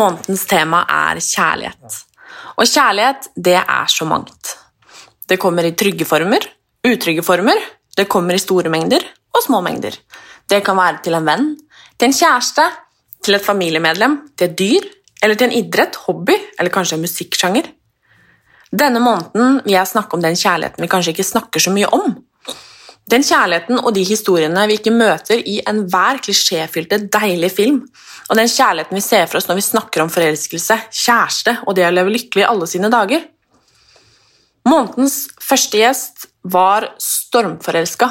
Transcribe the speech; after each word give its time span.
Månedens 0.00 0.46
tema 0.48 0.80
er 0.88 1.18
kjærlighet. 1.22 1.98
Og 2.56 2.66
kjærlighet, 2.66 3.28
det 3.36 3.58
er 3.60 3.86
så 3.86 4.04
mangt. 4.08 4.56
Det 5.28 5.38
kommer 5.38 5.62
i 5.68 5.76
trygge 5.78 6.04
former, 6.08 6.42
utrygge 6.86 7.24
former, 7.24 7.58
det 7.96 8.08
kommer 8.08 8.36
i 8.36 8.42
store 8.42 8.70
mengder 8.72 9.04
og 9.34 9.44
små 9.44 9.60
mengder. 9.64 9.96
Det 10.48 10.62
kan 10.66 10.78
være 10.78 11.02
til 11.04 11.16
en 11.18 11.26
venn, 11.26 11.50
til 11.98 12.08
en 12.08 12.16
kjæreste, 12.16 12.64
til 13.22 13.36
et 13.36 13.44
familiemedlem, 13.44 14.16
til 14.38 14.48
et 14.48 14.56
dyr, 14.58 14.88
eller 15.22 15.36
til 15.36 15.50
en 15.50 15.58
idrett, 15.58 15.98
hobby 16.06 16.36
eller 16.58 16.72
kanskje 16.72 16.96
en 16.96 17.04
musikksjanger. 17.04 17.68
Denne 18.70 19.02
måneden 19.02 19.60
vil 19.64 19.74
jeg 19.74 19.90
snakke 19.90 20.16
om 20.16 20.22
den 20.22 20.38
kjærligheten 20.38 20.84
vi 20.84 20.90
kanskje 20.90 21.14
ikke 21.14 21.26
snakker 21.26 21.62
så 21.62 21.72
mye 21.74 21.90
om. 21.92 22.14
Den 23.10 23.24
kjærligheten 23.26 23.80
og 23.80 23.90
de 23.96 24.04
historiene 24.06 24.66
vi 24.70 24.76
ikke 24.78 24.94
møter 24.94 25.40
i 25.42 25.58
enhver 25.66 26.20
klisjéfylte, 26.22 27.00
deilig 27.10 27.50
film, 27.56 27.80
og 28.28 28.38
den 28.38 28.48
kjærligheten 28.48 28.94
vi 28.94 29.02
ser 29.02 29.26
for 29.26 29.40
oss 29.40 29.48
når 29.50 29.58
vi 29.58 29.66
snakker 29.66 30.04
om 30.04 30.12
forelskelse, 30.14 30.76
kjæreste 30.94 31.56
og 31.66 31.74
det 31.76 31.88
å 31.88 31.94
leve 31.94 32.14
lykkelig 32.14 32.46
alle 32.46 32.70
sine 32.70 32.92
dager. 32.92 33.24
Månedens 34.68 35.28
første 35.40 35.80
gjest 35.80 36.26
var 36.42 36.90
stormforelska. 37.00 38.08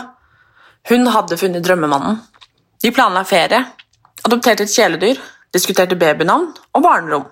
Hun 0.89 1.07
hadde 1.13 1.37
funnet 1.37 1.65
drømmemannen. 1.65 2.19
De 2.81 2.91
planla 2.95 3.25
ferie, 3.27 3.59
adopterte 4.25 4.65
et 4.65 4.73
kjæledyr, 4.73 5.19
diskuterte 5.53 5.97
babynavn 5.99 6.49
og 6.73 6.83
barnerom. 6.83 7.27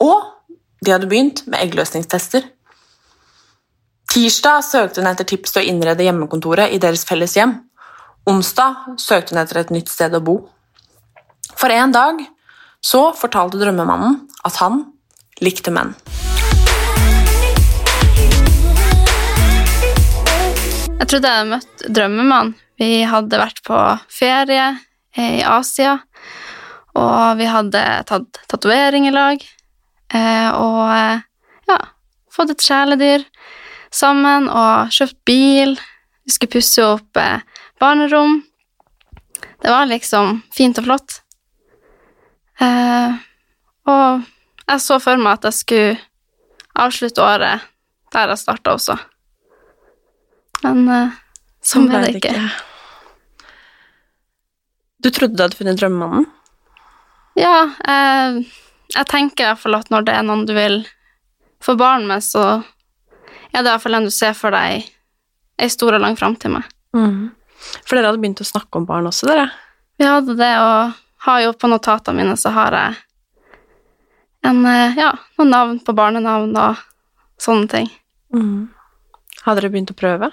Og 0.00 0.56
de 0.84 0.92
hadde 0.92 1.08
begynt 1.10 1.44
med 1.46 1.60
eggløsningstester. 1.64 2.46
Tirsdag 4.10 4.64
søkte 4.66 5.02
hun 5.02 5.10
etter 5.10 5.28
tips 5.28 5.54
til 5.54 5.62
å 5.62 5.68
innrede 5.70 6.06
hjemmekontoret 6.06 6.74
i 6.74 6.80
deres 6.82 7.04
felles 7.08 7.36
hjem. 7.38 7.56
Onsdag 8.30 8.96
søkte 9.00 9.34
hun 9.34 9.42
etter 9.42 9.62
et 9.62 9.74
nytt 9.74 9.90
sted 9.92 10.14
å 10.16 10.22
bo. 10.24 10.40
For 11.56 11.72
en 11.74 11.94
dag 11.94 12.22
så 12.84 13.10
fortalte 13.16 13.60
drømmemannen 13.60 14.22
at 14.46 14.60
han 14.62 14.84
likte 15.44 15.72
menn. 15.74 15.94
Jeg 21.00 21.08
trodde 21.08 21.30
jeg 21.30 21.38
hadde 21.40 21.50
møtt 21.54 21.84
drømmemannen. 21.96 22.56
Vi 22.80 23.02
hadde 23.08 23.38
vært 23.40 23.60
på 23.66 23.76
ferie 24.12 24.66
i 25.20 25.42
Asia, 25.44 25.98
og 26.96 27.36
vi 27.40 27.48
hadde 27.50 27.82
tatt 28.08 28.40
tatovering 28.48 29.08
i 29.08 29.12
lag. 29.12 29.42
eh, 30.14 30.48
Og 30.52 30.92
eh, 30.92 31.20
ja, 31.68 31.78
fått 32.32 32.50
et 32.54 32.64
kjæledyr 32.64 33.24
sammen 33.92 34.48
og 34.48 34.92
kjøpt 34.96 35.18
bil. 35.28 35.76
Vi 36.24 36.32
skulle 36.32 36.54
pusse 36.56 36.84
opp 36.84 37.16
eh, 37.16 37.40
barnerom. 37.80 38.42
Det 39.60 39.70
var 39.72 39.86
liksom 39.90 40.42
fint 40.56 40.78
og 40.80 40.84
flott. 40.88 41.20
Og 43.90 44.22
jeg 44.68 44.80
så 44.84 44.98
for 45.00 45.16
meg 45.20 45.38
at 45.38 45.48
jeg 45.48 45.56
skulle 45.58 45.98
avslutte 46.80 47.24
året 47.24 47.64
der 48.12 48.32
jeg 48.32 48.40
starta 48.40 48.72
også. 48.76 48.96
Men 50.64 50.84
uh, 50.88 51.16
sånn 51.64 51.88
ble 51.90 52.02
det 52.04 52.18
ikke. 52.20 52.34
Du 55.00 55.08
trodde 55.10 55.36
du 55.36 55.44
hadde 55.44 55.56
funnet 55.56 55.80
drømmemannen? 55.80 56.26
Ja, 57.38 57.70
eh, 57.88 58.40
jeg 58.90 59.06
tenker 59.08 59.46
i 59.46 59.48
hvert 59.48 59.62
fall 59.62 59.78
at 59.78 59.88
når 59.92 60.04
det 60.08 60.16
er 60.18 60.24
noen 60.26 60.42
du 60.48 60.52
vil 60.52 60.82
få 61.64 61.76
barn 61.78 62.04
med, 62.10 62.24
så 62.24 62.42
er 62.60 63.62
det 63.62 63.68
i 63.68 63.70
hvert 63.70 63.84
fall 63.84 63.96
en 63.96 64.08
du 64.08 64.12
ser 64.12 64.34
for 64.36 64.52
deg 64.52 64.88
ei 65.60 65.68
stor 65.72 65.96
og 65.96 66.02
lang 66.04 66.18
framtid 66.20 66.52
med. 66.52 66.66
Mm. 66.96 67.30
For 67.84 67.96
dere 67.96 68.10
hadde 68.10 68.20
begynt 68.20 68.42
å 68.42 68.48
snakke 68.48 68.80
om 68.80 68.88
barn 68.88 69.08
også, 69.08 69.28
dere? 69.30 69.46
Vi 70.00 70.08
hadde 70.08 70.36
det, 70.36 70.50
og 70.60 70.98
har 71.26 71.40
jo 71.44 71.54
på 71.56 71.68
notatene 71.68 72.22
mine 72.22 72.36
så 72.40 72.52
har 72.56 72.76
jeg 72.76 73.00
en, 74.48 74.60
eh, 74.66 74.96
ja, 74.96 75.12
noen 75.38 75.52
navn 75.52 75.80
på 75.84 75.96
barnenavn 75.96 76.54
og 76.56 76.84
sånne 77.40 77.68
ting. 77.68 77.90
Mm. 78.34 78.70
Hadde 79.44 79.60
dere 79.60 79.72
begynt 79.72 79.92
å 79.92 79.98
prøve? 79.98 80.30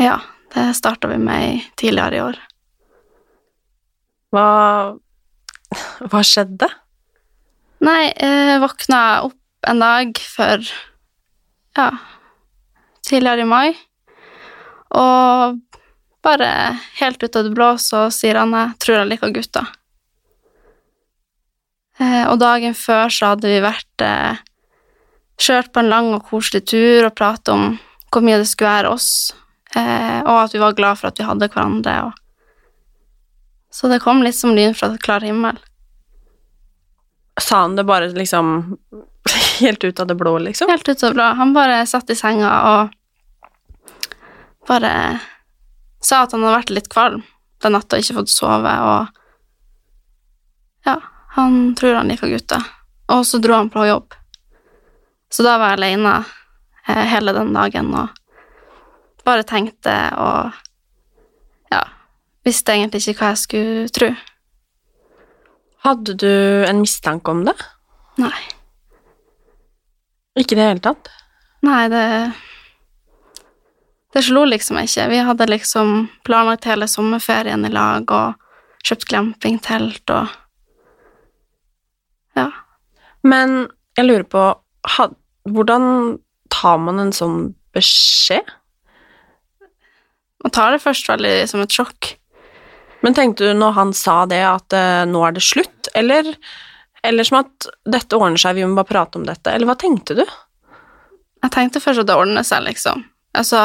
Ja, 0.00 0.18
det 0.54 0.74
starta 0.74 1.08
vi 1.08 1.18
med 1.18 1.60
tidligere 1.78 2.16
i 2.16 2.22
år. 2.24 2.38
Hva, 4.34 4.48
hva 6.10 6.22
skjedde? 6.26 6.68
Nei, 7.84 8.08
jeg 8.10 8.62
våkna 8.62 9.00
opp 9.28 9.68
en 9.68 9.80
dag 9.80 10.18
for 10.18 10.64
ja, 11.76 11.88
tidligere 13.06 13.44
i 13.44 13.48
mai, 13.48 13.76
og 14.94 15.60
bare 16.24 16.50
helt 17.00 17.22
ut 17.22 17.36
av 17.36 17.46
det 17.46 17.54
blå 17.54 17.70
så 17.80 18.06
sier 18.14 18.38
han 18.40 18.54
jeg 18.56 18.76
tror 18.82 19.00
jeg 19.00 19.10
liker 19.12 19.34
gutter. 19.34 19.70
Eh, 22.00 22.24
og 22.26 22.40
dagen 22.42 22.74
før 22.74 23.12
så 23.12 23.34
hadde 23.34 23.50
vi 23.50 23.62
vært 23.62 24.02
eh, 24.02 24.42
kjørt 25.38 25.70
på 25.74 25.82
en 25.82 25.92
lang 25.92 26.10
og 26.16 26.24
koselig 26.30 26.64
tur 26.70 27.06
og 27.06 27.14
pratet 27.14 27.52
om 27.54 27.74
hvor 28.10 28.24
mye 28.24 28.40
det 28.40 28.48
skulle 28.50 28.70
være 28.70 28.94
oss, 28.94 29.10
eh, 29.76 30.20
og 30.22 30.44
at 30.44 30.54
vi 30.54 30.62
var 30.62 30.76
glad 30.78 31.00
for 31.00 31.10
at 31.10 31.20
vi 31.20 31.26
hadde 31.28 31.48
hverandre. 31.48 31.94
Og... 32.08 32.12
Så 33.74 33.90
det 33.90 34.02
kom 34.04 34.22
litt 34.24 34.38
som 34.38 34.54
lyn 34.56 34.74
fra 34.76 34.92
klar 35.02 35.24
himmel. 35.26 35.58
Sa 37.40 37.64
han 37.64 37.76
det 37.76 37.84
bare 37.84 38.12
liksom 38.14 38.76
helt 39.60 39.84
ut 39.84 40.00
av 40.00 40.06
det 40.06 40.14
blå, 40.18 40.38
liksom? 40.38 40.70
Helt 40.70 40.88
ut 40.88 41.02
av 41.02 41.10
det 41.10 41.14
blå. 41.18 41.30
Han 41.40 41.54
bare 41.56 41.86
satt 41.86 42.10
i 42.10 42.18
senga 42.18 42.50
og 42.70 42.90
bare 44.68 45.20
sa 46.04 46.24
at 46.24 46.32
han 46.32 46.44
hadde 46.44 46.58
vært 46.58 46.72
litt 46.72 46.92
kvalm 46.92 47.24
den 47.64 47.74
natta 47.76 47.96
og 47.96 48.04
ikke 48.04 48.18
fått 48.18 48.32
sove, 48.32 48.72
og 48.84 49.06
ja, 50.84 50.98
han 51.36 51.74
tror 51.78 51.96
han 52.00 52.10
liker 52.12 52.28
gutter. 52.32 52.64
Og 53.12 53.24
så 53.26 53.40
dro 53.40 53.56
han 53.56 53.70
på 53.72 53.86
jobb. 53.88 54.14
Så 55.32 55.44
da 55.46 55.56
var 55.58 55.72
jeg 55.72 55.80
alene 55.80 56.12
eh, 56.86 57.04
hele 57.10 57.34
den 57.36 57.52
dagen 57.56 57.90
og 57.96 58.12
bare 59.24 59.44
tenkte 59.48 59.94
og 60.20 60.52
ja, 61.72 61.82
visste 62.46 62.74
egentlig 62.76 63.02
ikke 63.08 63.20
hva 63.22 63.32
jeg 63.32 63.42
skulle 63.42 63.92
tro. 63.94 64.10
Hadde 65.84 66.14
du 66.16 66.32
en 66.64 66.80
mistanke 66.80 67.32
om 67.32 67.44
det? 67.44 67.56
Nei. 68.20 68.36
Ikke 70.38 70.56
i 70.56 70.58
det 70.58 70.68
hele 70.70 70.84
tatt? 70.84 71.10
Nei, 71.64 71.86
det 71.92 72.04
Det 74.14 74.22
slo 74.22 74.44
liksom 74.46 74.78
ikke. 74.78 75.08
Vi 75.10 75.18
hadde 75.26 75.50
liksom 75.50 76.08
planlagt 76.24 76.68
hele 76.70 76.86
sommerferien 76.86 77.66
i 77.66 77.70
lag 77.72 78.10
og 78.14 78.34
kjøpt 78.86 79.08
glampingtelt 79.10 80.10
og 80.14 80.40
Ja. 82.36 82.50
Men 83.22 83.68
jeg 83.96 84.06
lurer 84.06 84.24
på 84.26 84.42
had, 84.96 85.14
Hvordan 85.46 86.18
tar 86.50 86.78
man 86.78 86.98
en 86.98 87.12
sånn 87.12 87.54
beskjed? 87.74 88.48
Man 90.44 90.52
tar 90.52 90.74
det 90.74 90.84
først 90.84 91.08
veldig 91.08 91.34
som 91.48 91.62
et 91.64 91.72
sjokk. 91.72 92.14
Men 93.04 93.16
tenkte 93.16 93.48
du 93.48 93.56
når 93.56 93.74
han 93.76 93.92
sa 93.96 94.22
det, 94.28 94.40
at 94.44 94.76
uh, 94.76 95.04
nå 95.08 95.24
er 95.26 95.36
det 95.36 95.44
slutt, 95.44 95.90
eller, 95.96 96.28
eller 97.04 97.28
som 97.28 97.42
at 97.42 97.68
dette 97.96 98.16
ordner 98.16 98.40
seg, 98.40 98.56
vi 98.56 98.64
må 98.64 98.78
bare 98.78 98.88
prate 98.92 99.20
om 99.20 99.26
dette, 99.28 99.52
eller 99.52 99.68
hva 99.68 99.76
tenkte 99.80 100.16
du? 100.20 100.24
Jeg 101.44 101.52
tenkte 101.52 101.82
først 101.84 102.04
at 102.04 102.08
det 102.08 102.16
ordner 102.16 102.46
seg, 102.46 102.64
liksom. 102.64 103.04
Altså, 103.36 103.60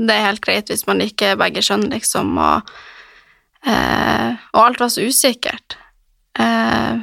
det 0.00 0.16
er 0.16 0.26
helt 0.26 0.42
greit 0.42 0.72
hvis 0.72 0.86
man 0.88 0.98
liker 1.02 1.38
begge 1.38 1.62
kjønn, 1.62 1.86
liksom, 1.92 2.32
og 2.40 2.72
eh, 3.68 4.34
Og 4.56 4.60
alt 4.64 4.80
var 4.80 4.90
så 4.90 5.04
usikkert. 5.06 5.76
Eh, 6.38 7.02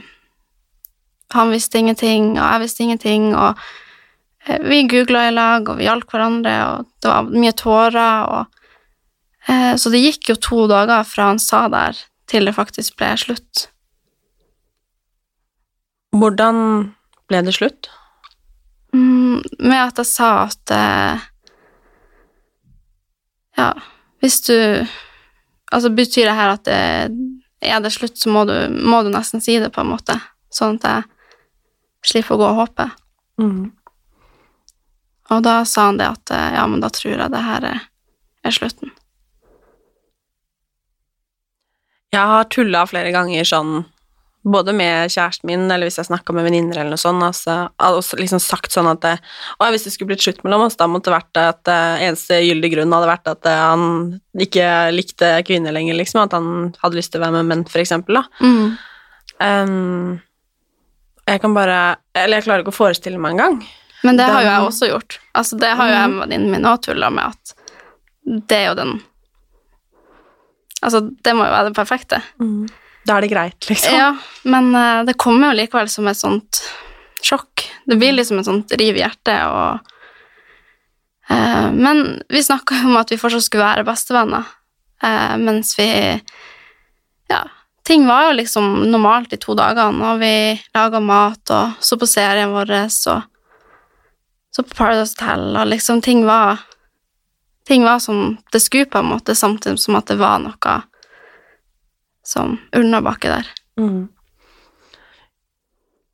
han 1.37 1.51
visste 1.53 1.79
ingenting, 1.79 2.33
og 2.35 2.43
jeg 2.43 2.63
visste 2.65 2.83
ingenting, 2.83 3.29
og 3.35 3.59
vi 4.67 4.83
googla 4.87 5.27
i 5.27 5.33
lag, 5.35 5.67
og 5.67 5.79
vi 5.79 5.87
hjalp 5.87 6.11
hverandre, 6.11 6.55
og 6.71 6.91
det 7.03 7.11
var 7.11 7.31
mye 7.31 7.55
tårer, 7.55 8.31
og 8.35 8.56
Så 9.47 9.91
det 9.93 10.01
gikk 10.03 10.27
jo 10.27 10.35
to 10.43 10.65
dager 10.67 11.05
fra 11.07 11.29
han 11.29 11.39
sa 11.39 11.61
der, 11.71 11.95
til 12.27 12.49
det 12.49 12.55
faktisk 12.57 12.97
ble 12.99 13.13
slutt. 13.15 13.67
Hvordan 16.15 16.59
ble 17.27 17.41
det 17.45 17.55
slutt? 17.55 17.89
Mm, 18.95 19.43
med 19.59 19.81
at 19.81 19.99
jeg 19.99 20.09
sa 20.09 20.29
at 20.47 20.71
eh, 20.71 21.25
Ja, 23.57 23.73
hvis 24.23 24.41
du 24.47 24.55
Altså, 25.67 25.89
betyr 25.91 26.29
det 26.29 26.35
her 26.37 26.53
at 26.53 26.63
det, 26.63 27.09
er 27.59 27.81
det 27.83 27.89
slutt, 27.91 28.15
så 28.15 28.31
må 28.31 28.45
du, 28.47 28.53
må 28.71 29.01
du 29.03 29.09
nesten 29.11 29.41
si 29.43 29.57
det, 29.59 29.67
på 29.75 29.81
en 29.83 29.89
måte. 29.89 30.15
Sånn 30.47 30.77
at 30.79 30.85
jeg 30.87 32.13
slipper 32.13 32.37
å 32.37 32.39
gå 32.39 32.45
og 32.47 32.59
håpe. 32.61 32.85
Mm. 33.43 33.65
Og 35.35 35.43
da 35.43 35.57
sa 35.67 35.89
han 35.89 35.99
det 35.99 36.07
at 36.07 36.31
eh, 36.31 36.55
ja, 36.55 36.63
men 36.71 36.79
da 36.79 36.87
tror 36.95 37.17
jeg 37.17 37.33
det 37.33 37.43
her 37.43 37.67
er, 37.67 37.83
er 38.47 38.55
slutten. 38.55 38.95
Jeg 42.15 42.31
har 42.31 42.49
tulla 42.53 42.85
flere 42.87 43.11
ganger 43.15 43.47
sånn 43.47 43.85
både 44.47 44.73
med 44.73 45.11
kjæresten 45.11 45.49
min, 45.49 45.65
eller 45.71 45.89
hvis 45.89 45.97
jeg 45.99 46.07
snakka 46.07 46.33
med 46.35 46.45
venninner 46.47 46.79
eller 46.79 46.93
noe 46.95 47.01
sånt, 47.01 47.23
altså, 47.25 47.55
også 47.83 48.19
liksom 48.19 48.39
sagt 48.43 48.71
sånn 48.71 48.89
at 48.89 49.01
det, 49.03 49.15
og 49.57 49.73
hvis 49.73 49.87
det 49.87 49.93
skulle 49.93 50.13
blitt 50.13 50.23
slutt 50.23 50.39
mellom 50.45 50.67
oss, 50.67 50.77
da 50.79 50.87
måtte 50.87 51.09
det 51.09 51.17
vært 51.17 51.41
at 51.41 51.59
det 51.67 51.79
eneste 52.05 52.39
gyldige 52.45 52.77
grunn 52.77 52.95
hadde 52.95 53.09
vært 53.09 53.31
at 53.33 53.49
uh, 53.49 53.57
han 53.73 53.81
ikke 54.47 54.69
likte 54.95 55.33
kvinner 55.47 55.75
lenger, 55.75 55.97
liksom, 55.99 56.23
at 56.23 56.37
han 56.37 56.71
hadde 56.83 56.99
lyst 56.99 57.11
til 57.13 57.21
å 57.21 57.25
være 57.25 57.39
med 57.39 57.51
menn, 57.51 57.65
for 57.67 57.83
eksempel, 57.83 58.21
da. 58.21 58.23
Mm. 58.39 58.77
Um, 59.43 60.15
jeg 61.27 61.41
kan 61.43 61.53
bare 61.53 61.75
Eller 62.17 62.39
jeg 62.39 62.47
klarer 62.47 62.63
ikke 62.63 62.71
å 62.71 62.77
forestille 62.77 63.19
meg 63.21 63.35
engang. 63.35 63.59
Men 64.07 64.17
det 64.17 64.25
har 64.31 64.41
jo 64.41 64.47
jeg 64.47 64.69
også 64.69 64.87
gjort. 64.89 65.17
Altså, 65.37 65.59
det 65.59 65.69
har 65.75 65.89
jo 65.89 65.95
jeg 65.97 66.11
med 66.13 66.21
venninnen 66.23 66.53
min 66.55 66.69
òg 66.69 66.79
tulla 66.85 67.11
med, 67.13 67.35
at 67.35 68.43
det 68.47 68.57
er 68.61 68.67
jo 68.71 68.77
den 68.79 68.95
Altså, 70.81 71.01
det 71.23 71.33
må 71.33 71.47
jo 71.47 71.53
være 71.53 71.69
det 71.69 71.77
perfekte. 71.77 72.21
Da 73.07 73.17
er 73.17 73.25
det 73.25 73.31
greit, 73.31 73.69
liksom. 73.69 73.95
Ja, 73.95 74.09
men 74.43 74.69
uh, 74.75 75.05
det 75.07 75.17
kommer 75.19 75.51
jo 75.51 75.61
likevel 75.61 75.89
som 75.89 76.07
et 76.09 76.19
sånt 76.19 76.61
sjokk. 77.23 77.65
Det 77.87 77.97
blir 77.97 78.13
liksom 78.13 78.41
et 78.41 78.49
sånt 78.49 78.73
riv 78.77 78.99
i 78.99 79.03
hjertet, 79.03 79.47
og 79.47 79.79
uh, 81.31 81.69
Men 81.73 82.21
vi 82.29 82.43
snakka 82.43 82.81
jo 82.81 82.91
om 82.91 82.99
at 82.99 83.11
vi 83.11 83.19
fortsatt 83.19 83.47
skulle 83.47 83.65
være 83.65 83.87
bestevenner, 83.87 84.49
uh, 85.03 85.35
mens 85.41 85.73
vi 85.79 85.89
Ja, 87.27 87.41
ting 87.87 88.05
var 88.07 88.27
jo 88.29 88.37
liksom 88.37 88.67
normalt 88.91 89.33
i 89.33 89.39
to 89.41 89.55
dager, 89.57 89.91
og 89.91 90.21
vi 90.21 90.59
laga 90.75 91.01
mat 91.03 91.55
og 91.55 91.81
så 91.83 91.97
på 91.99 92.07
serien 92.07 92.53
vår 92.53 92.71
og 92.85 92.91
så 92.91 94.63
på 94.63 94.75
Paradise 94.75 95.15
Hotel, 95.15 95.51
og 95.55 95.67
liksom 95.69 96.01
ting 96.01 96.25
var 96.25 96.63
Ting 97.67 97.83
var 97.83 97.99
som 97.99 98.37
det 98.51 98.61
skulle, 98.63 98.87
på 98.87 99.01
en 99.01 99.11
måte, 99.11 99.35
samtidig 99.35 99.81
som 99.83 99.97
at 99.99 100.07
det 100.07 100.19
var 100.21 100.39
noe 100.39 100.75
som 102.27 102.57
ulna 102.75 103.01
baki 103.03 103.31
der. 103.31 103.49
Mm. 103.79 104.07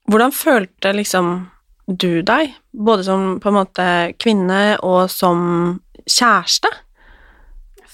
Hvordan 0.10 0.34
følte 0.36 0.94
liksom 0.94 1.34
du 1.88 2.22
deg, 2.26 2.56
både 2.74 3.06
som 3.06 3.38
på 3.42 3.52
en 3.52 3.58
måte 3.60 3.86
kvinne 4.22 4.62
og 4.82 5.12
som 5.14 5.40
kjæreste? 6.10 6.70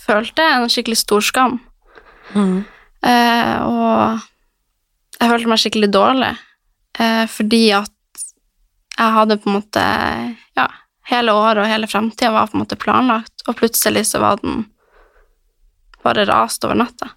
følte 0.09 0.45
en 0.45 0.69
skikkelig 0.71 0.99
stor 1.03 1.23
skam. 1.25 1.59
Mm. 2.33 2.57
Eh, 3.05 3.55
og 3.65 5.19
jeg 5.19 5.31
følte 5.31 5.51
meg 5.51 5.61
skikkelig 5.61 5.91
dårlig, 5.93 6.33
eh, 6.99 7.25
fordi 7.29 7.63
at 7.77 7.95
jeg 8.99 9.15
hadde 9.15 9.39
på 9.39 9.49
en 9.49 9.57
måte 9.59 9.83
hele 11.09 11.33
året 11.35 11.63
og 11.63 11.71
hele 11.71 11.89
framtida 11.89 12.31
var 12.35 12.49
på 12.49 12.57
en 12.57 12.63
måte 12.63 12.79
planlagt, 12.79 13.45
og 13.47 13.57
plutselig 13.59 14.05
så 14.11 14.21
var 14.23 14.41
den 14.43 14.65
bare 16.05 16.25
rast 16.29 16.63
over 16.65 16.77
natta. 16.79 17.11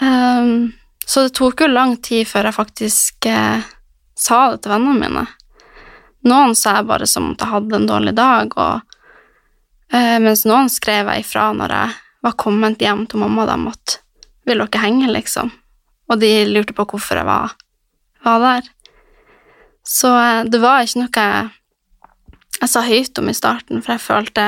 Um, 0.00 0.72
så 1.06 1.26
det 1.26 1.34
tok 1.36 1.64
jo 1.64 1.70
lang 1.70 1.96
tid 2.04 2.28
før 2.30 2.48
jeg 2.48 2.56
faktisk 2.56 3.26
eh, 3.26 3.64
sa 4.18 4.38
det 4.52 4.62
til 4.62 4.72
vennene 4.72 5.00
mine. 5.00 5.24
Noen 6.28 6.54
sa 6.58 6.78
jeg 6.78 6.88
bare 6.88 7.08
som 7.10 7.32
at 7.32 7.42
jeg 7.42 7.52
hadde 7.52 7.78
en 7.78 7.88
dårlig 7.90 8.14
dag, 8.18 8.54
og 8.54 8.88
Eh, 9.92 10.18
mens 10.20 10.44
noen 10.44 10.68
skrev 10.68 11.08
jeg 11.08 11.24
ifra 11.24 11.48
når 11.56 11.72
jeg 11.72 11.94
var 12.26 12.36
kommet 12.40 12.82
hjem 12.82 13.06
til 13.08 13.22
mamma 13.22 13.46
og 13.46 13.52
dem 13.52 13.68
at 13.70 14.00
vil 14.48 14.60
dere 14.64 14.82
henge, 14.82 15.08
liksom? 15.12 15.52
Og 16.08 16.20
de 16.20 16.32
lurte 16.48 16.76
på 16.76 16.86
hvorfor 16.88 17.20
jeg 17.20 17.28
var, 17.28 17.54
var 18.24 18.42
der. 18.44 18.68
Så 19.88 20.12
eh, 20.12 20.44
det 20.48 20.60
var 20.60 20.84
ikke 20.84 21.04
noe 21.04 21.24
jeg, 21.24 21.48
jeg 22.58 22.70
sa 22.72 22.82
høyt 22.82 23.18
om 23.20 23.30
i 23.30 23.36
starten, 23.36 23.82
for 23.82 23.94
jeg 23.94 24.04
følte, 24.04 24.44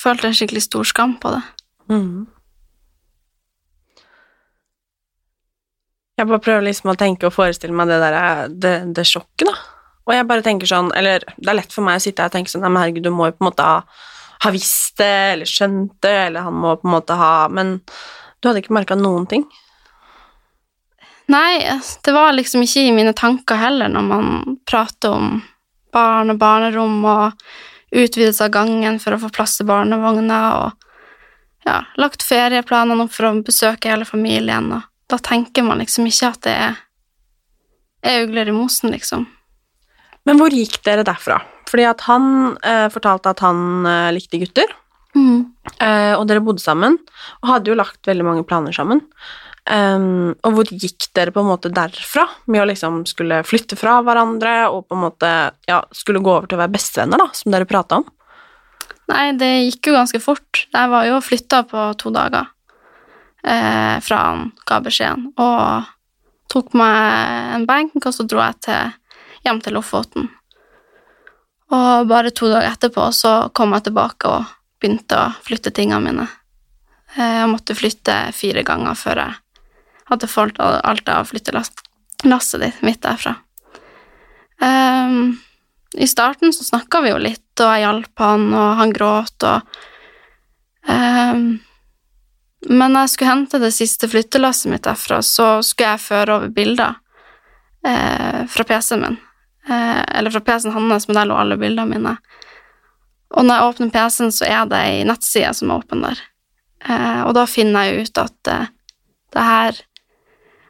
følte 0.00 0.28
en 0.28 0.36
skikkelig 0.36 0.66
stor 0.66 0.88
skam 0.88 1.16
på 1.20 1.32
det. 1.36 1.42
Mm. 1.92 2.26
Jeg 6.16 6.28
bare 6.28 6.40
prøver 6.40 6.64
liksom 6.64 6.92
å 6.92 6.98
tenke 6.98 7.28
og 7.28 7.34
forestille 7.36 7.76
meg 7.76 7.90
det 7.90 7.98
der, 8.00 8.52
det, 8.52 8.76
det 8.96 9.04
sjokket, 9.08 9.48
da. 9.50 9.56
Og 10.06 10.14
jeg 10.14 10.26
bare 10.28 10.44
tenker 10.46 10.70
sånn, 10.70 10.92
eller 10.96 11.24
det 11.34 11.50
er 11.50 11.58
lett 11.58 11.72
for 11.74 11.84
meg 11.84 11.98
å 11.98 12.04
sitte 12.04 12.22
her 12.22 12.30
og 12.30 12.36
tenke 12.36 12.52
sånn, 12.52 12.64
men 12.68 12.78
herregud, 12.78 13.08
du 13.08 13.12
må 13.12 13.28
jo 13.28 13.36
på 13.36 13.42
en 13.42 13.48
måte 13.48 13.66
ha, 13.66 13.80
ha 14.44 14.52
visst 14.54 15.00
det, 15.00 15.16
eller 15.34 15.50
skjønt 15.50 15.96
det, 16.04 16.16
eller 16.28 16.46
han 16.46 16.56
må 16.56 16.76
på 16.78 16.88
en 16.88 16.94
måte 16.94 17.16
ha, 17.18 17.32
men 17.52 17.78
du 18.38 18.48
hadde 18.48 18.62
ikke 18.62 18.76
merket 18.76 19.02
noen 19.02 19.26
ting. 19.28 19.44
Nei, 21.32 21.58
det 22.06 22.14
var 22.14 22.36
liksom 22.36 22.62
ikke 22.62 22.84
i 22.86 22.94
mine 22.94 23.12
tanker 23.18 23.58
heller 23.58 23.90
når 23.90 24.04
man 24.06 24.58
prater 24.68 25.16
om 25.16 25.40
barn 25.96 26.34
og 26.34 26.40
barnerom 26.40 27.00
og 27.08 27.46
utvidelse 27.96 28.44
av 28.44 28.52
gangen 28.54 29.00
for 29.02 29.16
å 29.16 29.20
få 29.22 29.32
plass 29.34 29.56
til 29.58 29.68
barnevogna 29.68 30.40
og 30.60 30.86
ja, 31.66 31.80
lagt 31.98 32.22
ferieplanene 32.22 33.06
opp 33.06 33.14
for 33.14 33.30
å 33.30 33.36
besøke 33.46 33.90
hele 33.90 34.06
familien, 34.06 34.70
og 34.76 34.86
da 35.10 35.18
tenker 35.22 35.66
man 35.66 35.80
liksom 35.82 36.06
ikke 36.06 36.30
at 36.30 36.42
det 36.46 36.54
er, 36.66 36.78
er 38.06 38.26
ugler 38.26 38.50
i 38.50 38.54
mosen, 38.54 38.92
liksom. 38.94 39.26
Men 40.26 40.40
hvor 40.40 40.54
gikk 40.54 40.80
dere 40.86 41.06
derfra? 41.06 41.40
Fordi 41.66 41.86
at 41.86 42.02
han 42.06 42.28
eh, 42.66 42.86
fortalte 42.94 43.32
at 43.32 43.42
han 43.42 43.86
eh, 43.86 44.12
likte 44.14 44.40
gutter, 44.42 44.70
eh, 45.16 46.14
og 46.14 46.26
dere 46.30 46.42
bodde 46.44 46.62
sammen, 46.62 46.98
og 47.42 47.50
hadde 47.50 47.72
jo 47.72 47.78
lagt 47.78 48.06
veldig 48.06 48.26
mange 48.26 48.46
planer 48.46 48.74
sammen. 48.74 49.02
Um, 49.66 50.36
og 50.46 50.52
hvor 50.54 50.68
gikk 50.70 51.08
dere 51.16 51.32
på 51.34 51.42
en 51.42 51.48
måte 51.48 51.72
derfra, 51.74 52.22
med 52.46 52.62
å 52.62 52.66
liksom 52.70 53.00
skulle 53.10 53.40
flytte 53.42 53.74
fra 53.78 53.96
hverandre 54.06 54.68
og 54.70 54.84
på 54.86 54.94
en 54.94 55.02
måte 55.02 55.30
ja, 55.66 55.80
skulle 55.90 56.22
gå 56.22 56.30
over 56.30 56.46
til 56.46 56.58
å 56.58 56.60
være 56.60 56.74
bestevenner, 56.76 57.18
da, 57.18 57.26
som 57.34 57.50
dere 57.50 57.66
prata 57.66 57.98
om? 57.98 58.04
Nei, 59.10 59.32
det 59.38 59.48
gikk 59.66 59.88
jo 59.90 59.96
ganske 59.96 60.20
fort. 60.22 60.60
Jeg 60.70 60.92
var 60.92 61.08
jo 61.08 61.18
flytta 61.22 61.64
på 61.66 61.86
to 61.98 62.12
dager 62.14 62.46
eh, 63.42 63.96
fra 64.06 64.20
han 64.28 64.44
ga 64.70 64.78
beskjeden, 64.84 65.32
og 65.34 65.90
tok 66.52 66.76
meg 66.78 67.56
en 67.56 67.66
benk, 67.66 67.98
og 67.98 68.14
så 68.14 68.26
dro 68.26 68.44
jeg 68.44 68.60
til, 68.68 68.92
hjem 69.48 69.58
til 69.64 69.74
Lofoten. 69.74 70.28
Og 71.74 72.06
bare 72.06 72.30
to 72.30 72.52
dager 72.52 72.70
etterpå 72.70 73.08
så 73.14 73.34
kom 73.50 73.74
jeg 73.74 73.88
tilbake 73.88 74.30
og 74.30 74.54
begynte 74.78 75.18
å 75.18 75.34
flytte 75.42 75.74
tingene 75.74 76.04
mine. 76.06 76.28
Eh, 77.16 77.42
Jeg 77.42 77.50
måtte 77.50 77.74
flytte 77.74 78.16
fire 78.30 78.62
ganger 78.62 78.94
før 78.94 79.22
jeg 79.24 79.34
hadde 80.10 80.28
fått 80.30 80.60
alt 80.60 81.08
av 81.08 81.28
flyttelasset 81.30 82.62
ditt 82.62 82.82
mitt 82.86 83.02
derfra. 83.02 83.34
Um, 84.60 85.36
I 85.94 86.06
starten 86.08 86.52
så 86.52 86.64
snakka 86.64 87.02
vi 87.04 87.12
jo 87.12 87.20
litt, 87.20 87.60
og 87.60 87.68
jeg 87.68 87.84
hjalp 87.84 88.22
han, 88.22 88.46
og 88.54 88.68
han 88.80 88.94
gråt, 88.96 89.46
og 89.46 89.78
um, 90.88 91.46
Men 92.66 92.90
når 92.90 93.04
jeg 93.04 93.10
skulle 93.12 93.30
hente 93.30 93.58
det 93.62 93.74
siste 93.76 94.08
flyttelasset 94.10 94.72
mitt 94.72 94.86
derfra, 94.86 95.20
så 95.22 95.60
skulle 95.62 95.92
jeg 95.92 96.02
føre 96.02 96.38
over 96.38 96.48
bilder 96.50 96.96
uh, 97.86 98.42
fra 98.50 98.64
PC-en 98.66 99.04
min. 99.04 99.18
Uh, 99.68 100.02
eller 100.16 100.34
fra 100.34 100.40
PC-en 100.40 100.74
hans, 100.74 101.06
men 101.06 101.20
der 101.20 101.28
lå 101.30 101.36
alle 101.38 101.58
bildene 101.60 101.92
mine. 101.92 102.16
Og 103.36 103.44
når 103.44 103.54
jeg 103.54 103.68
åpner 103.68 103.92
PC-en, 103.94 104.32
så 104.34 104.48
er 104.48 104.66
det 104.70 104.80
ei 104.80 105.04
nettside 105.06 105.52
som 105.58 105.70
er 105.70 105.84
åpen 105.84 106.02
der. 106.06 106.24
Eh, 106.84 107.20
og 107.26 107.34
da 107.36 107.46
finner 107.50 107.88
jeg 107.88 108.06
ut 108.06 108.20
at 108.22 108.50
eh, 108.52 108.68
det 109.34 109.44
her 109.48 109.80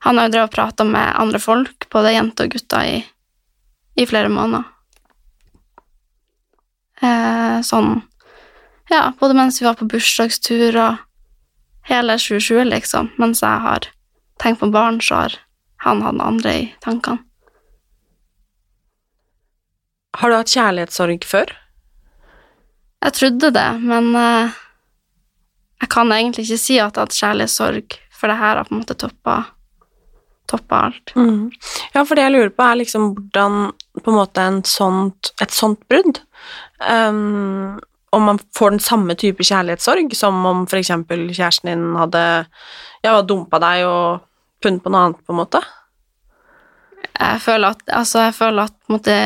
Han 0.04 0.18
har 0.18 0.28
jo 0.28 0.34
drevet 0.34 0.50
og 0.50 0.54
prata 0.54 0.84
med 0.84 1.16
andre 1.16 1.40
folk, 1.42 1.88
både 1.92 2.14
jenter 2.14 2.48
og 2.48 2.56
gutter, 2.56 2.84
i, 2.84 2.98
i 3.96 4.06
flere 4.06 4.30
måneder. 4.32 4.68
Eh, 7.04 7.58
sånn 7.66 8.00
Ja, 8.88 9.10
både 9.18 9.34
mens 9.34 9.58
vi 9.60 9.66
var 9.66 9.74
på 9.76 9.88
bursdagstur 9.90 10.76
og 10.78 11.00
hele 11.88 12.14
2020, 12.22 12.68
liksom. 12.70 13.10
Mens 13.18 13.42
jeg 13.42 13.62
har 13.64 13.88
tenkt 14.38 14.60
på 14.60 14.70
barn, 14.70 15.00
så 15.02 15.24
har 15.24 15.38
han 15.82 16.04
hatt 16.06 16.22
andre 16.22 16.52
i 16.54 16.66
tankene. 16.84 17.22
Har 20.16 20.30
du 20.30 20.36
hatt 20.38 20.54
kjærlighetssorg 20.54 21.26
før? 21.28 21.50
Jeg 23.04 23.16
trodde 23.18 23.50
det, 23.52 23.66
men 23.82 24.14
eh, 24.16 24.54
jeg 25.82 25.90
kan 25.92 26.12
egentlig 26.14 26.46
ikke 26.46 26.62
si 26.62 26.78
at 26.78 26.96
jeg 26.96 27.02
har 27.02 27.04
hatt 27.04 27.18
kjærlighetssorg, 27.18 27.98
for 28.16 28.32
det 28.32 28.38
her 28.40 28.56
har 28.56 28.68
på 28.68 28.74
en 28.74 28.80
måte 28.80 28.96
toppa, 28.98 29.36
toppa 30.50 30.86
alt. 30.88 31.12
Mm. 31.16 31.50
Ja, 31.94 32.04
for 32.04 32.16
det 32.16 32.26
jeg 32.26 32.34
lurer 32.34 32.52
på, 32.54 32.64
er 32.64 32.80
liksom 32.80 33.10
hvordan 33.16 33.58
på 34.02 34.12
en 34.12 34.18
måte 34.18 34.44
en 34.44 34.62
sånt, 34.68 35.32
et 35.42 35.54
sånt 35.54 35.80
brudd 35.90 36.20
um, 36.84 37.78
Om 38.12 38.26
man 38.28 38.40
får 38.56 38.74
den 38.74 38.82
samme 38.84 39.16
type 39.18 39.44
kjærlighetssorg 39.44 40.14
som 40.16 40.38
om 40.46 40.64
eksempel 40.66 41.26
kjæresten 41.30 41.72
din 41.72 41.86
hadde 41.98 42.22
ja, 43.04 43.16
dumpa 43.22 43.60
deg 43.62 43.86
og 43.88 44.24
funnet 44.64 44.84
på 44.84 44.92
noe 44.92 45.04
annet, 45.06 45.22
på 45.26 45.34
en 45.34 45.40
måte? 45.40 45.62
Jeg 47.16 47.40
føler 47.44 47.76
at, 47.76 47.82
altså, 47.92 48.26
jeg 48.28 48.36
føler 48.36 48.68
at 48.68 48.74
på 48.74 48.92
en 48.92 48.96
måte, 48.98 49.16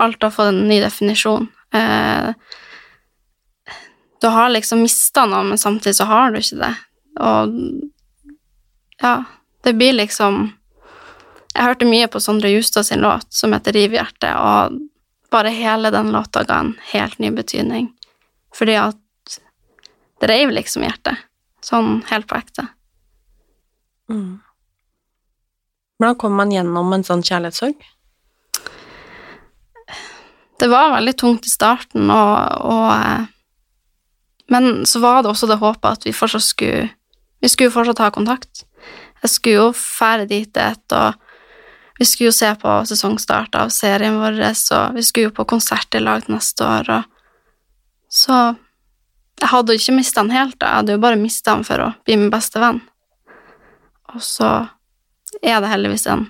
alt 0.00 0.22
har 0.22 0.34
fått 0.34 0.52
en 0.52 0.66
ny 0.68 0.80
definisjon. 0.82 1.48
Uh, 1.74 2.32
du 4.20 4.28
har 4.28 4.52
liksom 4.52 4.82
mista 4.84 5.24
noe, 5.28 5.44
men 5.48 5.60
samtidig 5.60 5.96
så 5.96 6.06
har 6.10 6.32
du 6.32 6.40
ikke 6.40 6.60
det. 6.60 6.74
Og 7.20 7.54
ja, 9.00 9.14
det 9.62 9.74
blir 9.76 9.92
liksom 9.92 10.52
Jeg 11.54 11.66
hørte 11.66 11.86
mye 11.88 12.06
på 12.06 12.20
Sondre 12.22 12.48
Justad 12.52 12.86
sin 12.86 13.00
låt 13.02 13.26
som 13.34 13.52
heter 13.52 13.74
Rivhjerte, 13.74 14.28
og 14.38 14.76
bare 15.30 15.50
hele 15.50 15.90
den 15.90 16.12
låta 16.14 16.44
ga 16.46 16.60
en 16.62 16.76
helt 16.92 17.18
ny 17.18 17.30
betydning. 17.30 17.90
Fordi 18.54 18.76
at 18.78 18.96
Det 20.20 20.28
reiv 20.28 20.50
liksom 20.52 20.82
hjertet. 20.84 21.16
Sånn 21.64 22.02
helt 22.10 22.26
på 22.28 22.36
ekte. 22.36 22.66
Mm. 24.10 24.40
Hvordan 25.96 26.16
kommer 26.20 26.42
man 26.42 26.52
gjennom 26.52 26.92
en 26.92 27.04
sånn 27.04 27.22
kjærlighetssorg? 27.24 27.76
Det 30.60 30.68
var 30.68 30.92
veldig 30.92 31.14
tungt 31.16 31.48
i 31.48 31.52
starten, 31.52 32.10
og, 32.12 32.64
og 32.68 32.88
eh, 32.92 33.28
Men 34.52 34.86
så 34.86 35.00
var 35.00 35.22
det 35.22 35.30
også 35.30 35.46
det 35.46 35.60
håpet 35.60 35.88
at 35.90 36.04
vi 36.04 36.12
fortsatt 36.12 36.44
skulle 36.44 36.88
Vi 37.40 37.48
skulle 37.48 37.72
fortsatt 37.72 38.02
ha 38.04 38.10
kontakt. 38.12 38.66
Jeg 39.22 39.32
skulle 39.34 39.56
jo 39.56 39.68
fære 39.76 40.26
dit 40.30 40.56
et, 40.56 40.94
og 40.96 41.14
vi 42.00 42.06
skulle 42.08 42.30
jo 42.30 42.36
se 42.36 42.48
på 42.62 42.74
sesongstart 42.88 43.56
av 43.60 43.72
serien 43.74 44.18
vår, 44.22 44.38
og 44.40 44.96
vi 44.96 45.04
skulle 45.04 45.28
jo 45.28 45.36
på 45.36 45.48
konsert 45.52 45.94
i 45.94 46.00
lag 46.00 46.24
neste 46.32 46.64
år, 46.66 46.92
og 46.98 47.02
så 48.10 48.56
Jeg 49.40 49.48
hadde 49.48 49.72
jo 49.72 49.80
ikke 49.80 49.94
mista 49.96 50.20
han 50.20 50.30
helt, 50.34 50.56
jeg 50.60 50.68
hadde 50.68 50.92
jo 50.92 51.00
bare 51.00 51.16
mista 51.16 51.54
han 51.54 51.62
for 51.64 51.80
å 51.80 51.92
bli 52.04 52.18
min 52.20 52.28
beste 52.28 52.60
venn. 52.60 52.82
Og 54.12 54.20
så 54.20 54.50
er 55.40 55.62
det 55.62 55.70
heldigvis 55.70 56.04
en 56.12 56.26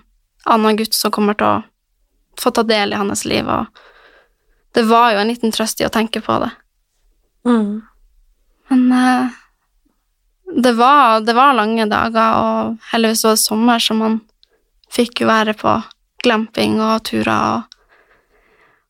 annen 0.47 0.79
gutt 0.79 0.95
som 0.95 1.11
kommer 1.11 1.35
til 1.35 1.49
å 1.49 1.65
få 2.39 2.53
ta 2.55 2.63
del 2.63 2.95
i 2.95 3.01
hans 3.01 3.25
liv, 3.27 3.51
og 3.51 3.67
det 4.79 4.85
var 4.87 5.11
jo 5.11 5.25
en 5.25 5.33
liten 5.33 5.51
trøst 5.51 5.83
i 5.83 5.89
å 5.89 5.91
tenke 5.91 6.23
på 6.23 6.39
det. 6.45 6.53
Mm. 7.51 7.83
Men 8.71 8.93
eh, 8.95 9.40
det, 10.57 10.73
var, 10.73 11.21
det 11.21 11.35
var 11.37 11.55
lange 11.55 11.87
dager, 11.87 12.37
og 12.37 12.93
heldigvis 12.93 13.25
var 13.25 13.37
det 13.37 13.43
sommer, 13.43 13.79
så 13.79 13.95
man 13.95 14.21
fikk 14.91 15.23
jo 15.23 15.31
være 15.31 15.55
på 15.59 15.75
glamping 16.25 16.81
og 16.83 17.05
turer 17.09 17.57
og, 17.57 17.77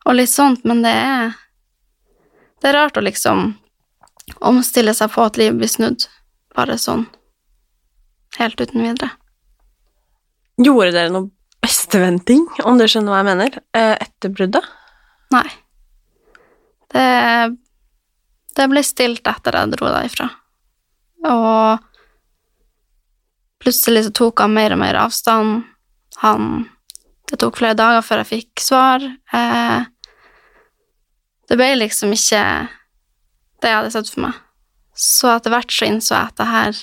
og 0.08 0.16
litt 0.16 0.32
sånt, 0.32 0.64
men 0.64 0.82
det 0.86 0.96
er 0.96 1.38
Det 2.60 2.68
er 2.68 2.74
rart 2.76 2.98
å 3.00 3.00
liksom 3.00 3.54
omstille 4.44 4.92
seg 4.92 5.08
på 5.14 5.22
at 5.24 5.38
livet 5.40 5.56
blir 5.62 5.70
snudd, 5.72 6.04
bare 6.52 6.76
sånn 6.76 7.06
helt 8.36 8.60
uten 8.60 8.82
videre. 8.84 9.08
Gjorde 10.60 10.92
dere 10.92 11.12
noe 11.14 11.30
besteventing, 11.64 12.44
om 12.68 12.76
du 12.76 12.84
skjønner 12.84 13.14
hva 13.14 13.22
jeg 13.22 13.28
mener, 13.30 13.56
eh, 13.72 13.94
etter 13.96 14.28
bruddet? 14.36 14.68
Nei. 15.32 15.46
Det, 16.92 17.06
det 18.60 18.68
ble 18.68 18.84
stilt 18.84 19.24
etter 19.32 19.56
jeg 19.56 19.72
dro 19.72 19.88
derifra. 19.88 20.28
Og 21.28 21.78
plutselig 23.60 24.06
så 24.06 24.12
tok 24.16 24.40
han 24.44 24.54
mer 24.56 24.74
og 24.74 24.80
mer 24.82 24.98
avstand. 25.02 25.64
Han 26.24 26.68
Det 27.30 27.38
tok 27.38 27.60
flere 27.60 27.78
dager 27.78 28.02
før 28.02 28.24
jeg 28.24 28.26
fikk 28.26 28.62
svar. 28.64 29.04
Eh, 29.32 29.84
det 31.46 31.58
ble 31.58 31.68
liksom 31.76 32.10
ikke 32.14 32.42
det 33.62 33.70
jeg 33.70 33.76
hadde 33.76 33.92
sett 33.94 34.10
for 34.10 34.24
meg. 34.24 34.38
Så 34.94 35.30
etter 35.30 35.54
hvert 35.54 35.70
så 35.70 35.86
innså 35.86 36.14
jeg 36.16 36.30
at 36.32 36.40
det 36.40 36.46
her 36.50 36.80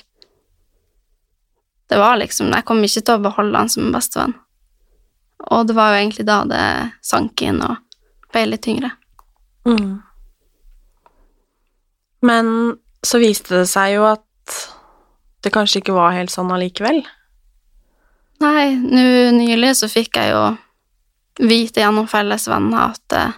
Det 1.89 1.97
var 1.99 2.17
liksom 2.17 2.51
Jeg 2.51 2.65
kom 2.65 2.83
ikke 2.83 3.01
til 3.01 3.15
å 3.15 3.23
beholde 3.23 3.57
han 3.57 3.69
som 3.69 3.85
en 3.85 3.95
bestevenn. 3.95 4.35
Og 5.51 5.67
det 5.67 5.75
var 5.77 5.91
jo 5.91 5.99
egentlig 6.01 6.25
da 6.27 6.41
det 6.49 6.63
sank 7.05 7.41
inn 7.45 7.61
og 7.63 7.77
ble 8.33 8.43
litt 8.49 8.63
tyngre. 8.65 8.89
Mm. 9.67 10.01
Men 12.27 12.49
så 13.05 13.21
viste 13.21 13.61
det 13.61 13.69
seg 13.71 13.93
jo 13.95 14.07
at 14.09 14.26
det 15.43 15.53
kanskje 15.53 15.81
ikke 15.81 15.95
var 15.95 16.15
helt 16.15 16.33
sånn 16.33 16.51
allikevel. 16.53 17.03
Nei, 18.43 18.75
nå 18.77 19.03
nylig 19.37 19.73
så 19.79 19.89
fikk 19.89 20.19
jeg 20.19 20.33
jo 20.33 20.41
vite 21.47 21.81
gjennom 21.81 22.07
felles 22.09 22.47
venner 22.49 22.93
at 22.93 23.15
eh, 23.17 23.37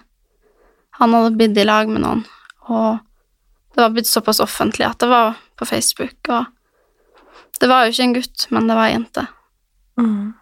han 1.00 1.16
hadde 1.16 1.36
blitt 1.40 1.60
i 1.60 1.68
lag 1.68 1.92
med 1.92 2.04
noen, 2.04 2.24
og 2.68 3.00
det 3.76 3.84
var 3.84 3.94
blitt 3.96 4.10
såpass 4.10 4.42
offentlig 4.44 4.88
at 4.88 5.00
det 5.00 5.08
var 5.12 5.38
på 5.60 5.68
Facebook, 5.68 6.32
og 6.32 6.48
det 7.60 7.70
var 7.72 7.86
jo 7.86 7.94
ikke 7.94 8.08
en 8.08 8.16
gutt, 8.18 8.48
men 8.56 8.68
det 8.68 8.76
var 8.76 8.88
ei 8.90 8.96
jente. 8.96 9.26
Mm. 10.00 10.34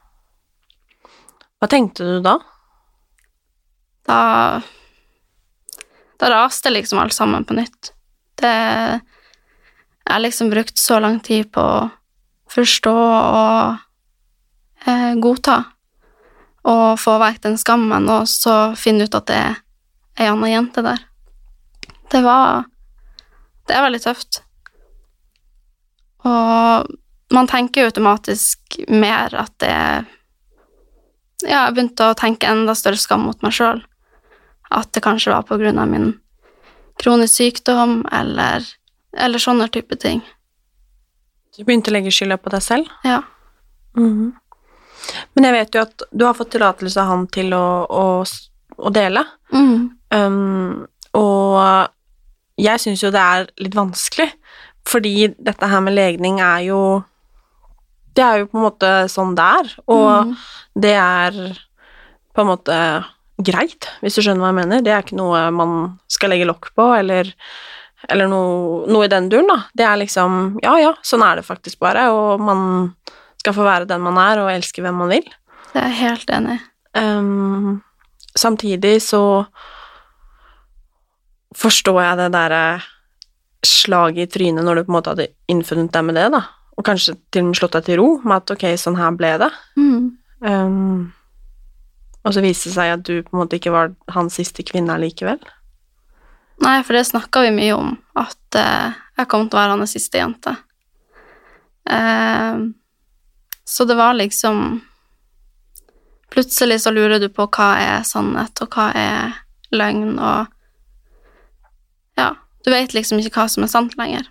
Hva 1.58 1.70
tenkte 1.70 2.06
du 2.06 2.18
da? 2.26 2.38
Da 4.08 4.20
Da 6.18 6.30
raste 6.34 6.72
liksom 6.74 6.98
alt 6.98 7.14
sammen 7.14 7.46
på 7.46 7.54
nytt. 7.54 7.92
Det 8.42 8.54
Jeg 10.08 10.14
har 10.14 10.24
liksom 10.24 10.50
brukt 10.50 10.78
så 10.80 11.02
lang 11.04 11.18
tid 11.20 11.50
på 11.52 11.60
å 11.60 11.88
forstå 12.48 12.94
og 12.96 14.86
eh, 14.88 15.18
godta, 15.20 15.58
og 16.64 16.86
få 17.02 17.18
vekk 17.20 17.42
den 17.44 17.58
skammen, 17.60 18.08
og 18.08 18.30
så 18.32 18.72
finne 18.80 19.04
ut 19.04 19.18
at 19.20 19.28
det 19.28 19.40
er 19.42 19.58
ei 20.24 20.30
anna 20.32 20.48
jente 20.48 20.84
der. 20.86 21.04
Det 22.08 22.24
var 22.24 22.64
Det 23.68 23.76
er 23.76 23.84
veldig 23.84 24.00
tøft. 24.00 24.40
Og 26.24 26.88
man 27.36 27.50
tenker 27.52 27.82
jo 27.82 27.90
automatisk 27.92 28.80
mer 28.88 29.36
at 29.36 29.52
det 29.60 29.74
Ja, 31.44 31.68
jeg 31.68 31.74
begynte 31.76 32.08
å 32.08 32.16
tenke 32.16 32.48
enda 32.48 32.74
større 32.80 32.98
skam 32.98 33.28
mot 33.28 33.44
meg 33.44 33.54
sjøl. 33.54 33.84
At 34.72 34.94
det 34.96 35.04
kanskje 35.04 35.36
var 35.36 35.44
på 35.44 35.60
grunn 35.60 35.84
av 35.84 35.92
min 35.92 36.14
kronisk 36.98 37.36
sykdom, 37.42 38.06
eller, 38.08 38.64
eller 39.16 39.40
sånne 39.40 39.70
type 39.72 39.96
ting. 40.02 40.22
Du 41.58 41.64
begynte 41.64 41.90
å 41.92 41.96
legge 41.96 42.12
skylda 42.14 42.38
på 42.38 42.52
deg 42.54 42.62
selv? 42.62 42.90
Ja. 43.08 43.22
Mhm. 43.98 44.34
Men 45.36 45.46
jeg 45.46 45.54
vet 45.54 45.76
jo 45.78 45.82
at 45.86 46.04
du 46.12 46.26
har 46.26 46.34
fått 46.36 46.52
tillatelse 46.56 47.00
av 47.00 47.08
han 47.08 47.28
til 47.32 47.54
å, 47.56 47.86
å, 47.88 48.26
å 48.78 48.90
dele. 48.92 49.22
Mm. 49.54 49.92
Um, 50.12 50.88
og 51.16 51.88
jeg 52.60 52.82
syns 52.82 53.04
jo 53.06 53.12
det 53.14 53.22
er 53.22 53.48
litt 53.62 53.78
vanskelig, 53.78 54.32
fordi 54.90 55.30
dette 55.38 55.70
her 55.70 55.82
med 55.86 55.94
legning 55.96 56.40
er 56.42 56.66
jo 56.70 56.82
Det 58.18 58.24
er 58.26 58.40
jo 58.42 58.48
på 58.50 58.58
en 58.58 58.64
måte 58.66 58.90
sånn 59.14 59.36
det 59.38 59.44
er, 59.46 59.68
og 59.94 60.26
Mm. 60.26 60.36
det 60.82 60.94
er 60.98 61.36
på 62.34 62.42
en 62.42 62.48
måte 62.50 62.78
greit, 63.38 63.86
hvis 64.02 64.16
du 64.18 64.22
skjønner 64.24 64.42
hva 64.42 64.50
jeg 64.50 64.58
mener. 64.58 64.82
Det 64.82 64.92
er 64.92 65.04
ikke 65.04 65.18
noe 65.20 65.52
man 65.54 66.00
skal 66.10 66.30
legge 66.34 66.48
lokk 66.50 66.72
på, 66.74 66.88
eller, 66.98 67.30
eller 68.10 68.30
noe, 68.30 68.84
noe 68.92 69.08
i 69.08 69.12
den 69.12 69.30
duren, 69.32 69.50
da. 69.50 69.62
Det 69.74 69.86
er 69.88 70.00
liksom 70.04 70.60
Ja, 70.64 70.78
ja, 70.82 70.94
sånn 71.06 71.26
er 71.26 71.40
det 71.40 71.48
faktisk 71.48 71.80
bare, 71.84 72.08
og 72.14 72.44
man 72.44 72.94
skal 73.42 73.56
få 73.58 73.66
være 73.66 73.90
den 73.90 74.04
man 74.06 74.20
er, 74.22 74.44
og 74.44 74.52
elske 74.52 74.84
hvem 74.86 75.02
man 75.02 75.14
vil. 75.14 75.26
Det 75.72 75.82
er 75.82 75.90
jeg 75.92 76.02
helt 76.04 76.32
enig 76.34 76.58
i. 76.58 76.62
Um, 76.98 77.82
samtidig 78.38 78.96
så 79.06 79.24
forstår 81.58 82.00
jeg 82.02 82.20
det 82.22 82.30
derre 82.34 82.64
slaget 83.66 84.28
i 84.28 84.32
trynet 84.32 84.66
når 84.66 84.80
du 84.80 84.86
på 84.86 84.92
en 84.92 84.98
måte 84.98 85.14
hadde 85.14 85.28
innfunnet 85.52 85.92
deg 85.94 86.06
med 86.06 86.18
det, 86.18 86.30
da, 86.34 86.44
og 86.78 86.86
kanskje 86.86 87.18
til 87.34 87.44
og 87.46 87.52
med 87.52 87.60
slått 87.60 87.78
deg 87.78 87.86
til 87.88 88.02
ro 88.02 88.08
med 88.24 88.40
at 88.40 88.56
ok, 88.56 88.66
sånn 88.80 88.98
her 89.00 89.14
ble 89.18 89.34
det. 89.42 89.52
Mm. 89.80 90.02
Um, 90.46 91.14
og 92.28 92.36
så 92.36 92.44
viste 92.44 92.70
det 92.70 92.76
seg 92.76 92.94
at 92.94 93.06
du 93.08 93.22
på 93.24 93.34
en 93.34 93.42
måte 93.42 93.58
ikke 93.58 93.74
var 93.74 93.94
hans 94.14 94.38
siste 94.38 94.66
kvinne 94.68 94.98
likevel. 95.02 95.40
Nei, 96.64 96.84
for 96.84 96.98
det 96.98 97.06
snakka 97.06 97.42
vi 97.46 97.54
mye 97.54 97.74
om, 97.78 97.94
at 98.18 98.58
eh, 98.58 98.98
jeg 99.20 99.30
kom 99.30 99.46
til 99.46 99.58
å 99.58 99.62
være 99.62 99.76
hans 99.76 99.94
siste 99.94 100.18
jente. 100.20 100.56
Eh, 101.90 102.60
så 103.68 103.86
det 103.88 103.98
var 104.00 104.18
liksom 104.18 104.82
Plutselig 106.28 106.82
så 106.84 106.92
lurer 106.92 107.22
du 107.24 107.30
på 107.32 107.46
hva 107.56 107.68
er 107.80 108.02
sannhet, 108.04 108.60
og 108.62 108.76
hva 108.76 108.90
er 108.92 109.38
løgn, 109.72 110.18
og 110.20 110.52
Ja, 112.20 112.34
du 112.66 112.72
vet 112.74 112.94
liksom 112.94 113.22
ikke 113.22 113.40
hva 113.40 113.48
som 113.50 113.64
er 113.64 113.72
sant 113.72 113.96
lenger. 113.98 114.28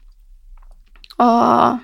Og 1.23 1.81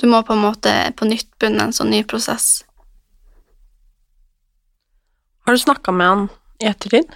du 0.00 0.06
må 0.12 0.20
på 0.22 0.36
en 0.36 0.44
måte 0.44 0.74
på 0.96 1.08
nytt 1.08 1.30
begynne 1.40 1.68
en 1.68 1.74
sånn 1.76 1.90
ny 1.92 2.02
prosess. 2.04 2.62
Har 5.48 5.56
du 5.56 5.60
snakka 5.64 5.92
med 5.96 6.08
han 6.12 6.28
i 6.60 6.68
ettertid? 6.68 7.08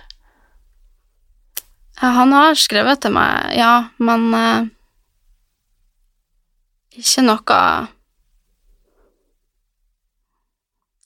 Han 2.03 2.33
har 2.35 2.57
skrevet 2.59 3.05
til 3.05 3.15
meg, 3.15 3.55
ja, 3.55 3.89
men 4.03 4.27
eh, 4.35 4.71
ikke 6.99 7.27
noe 7.27 7.61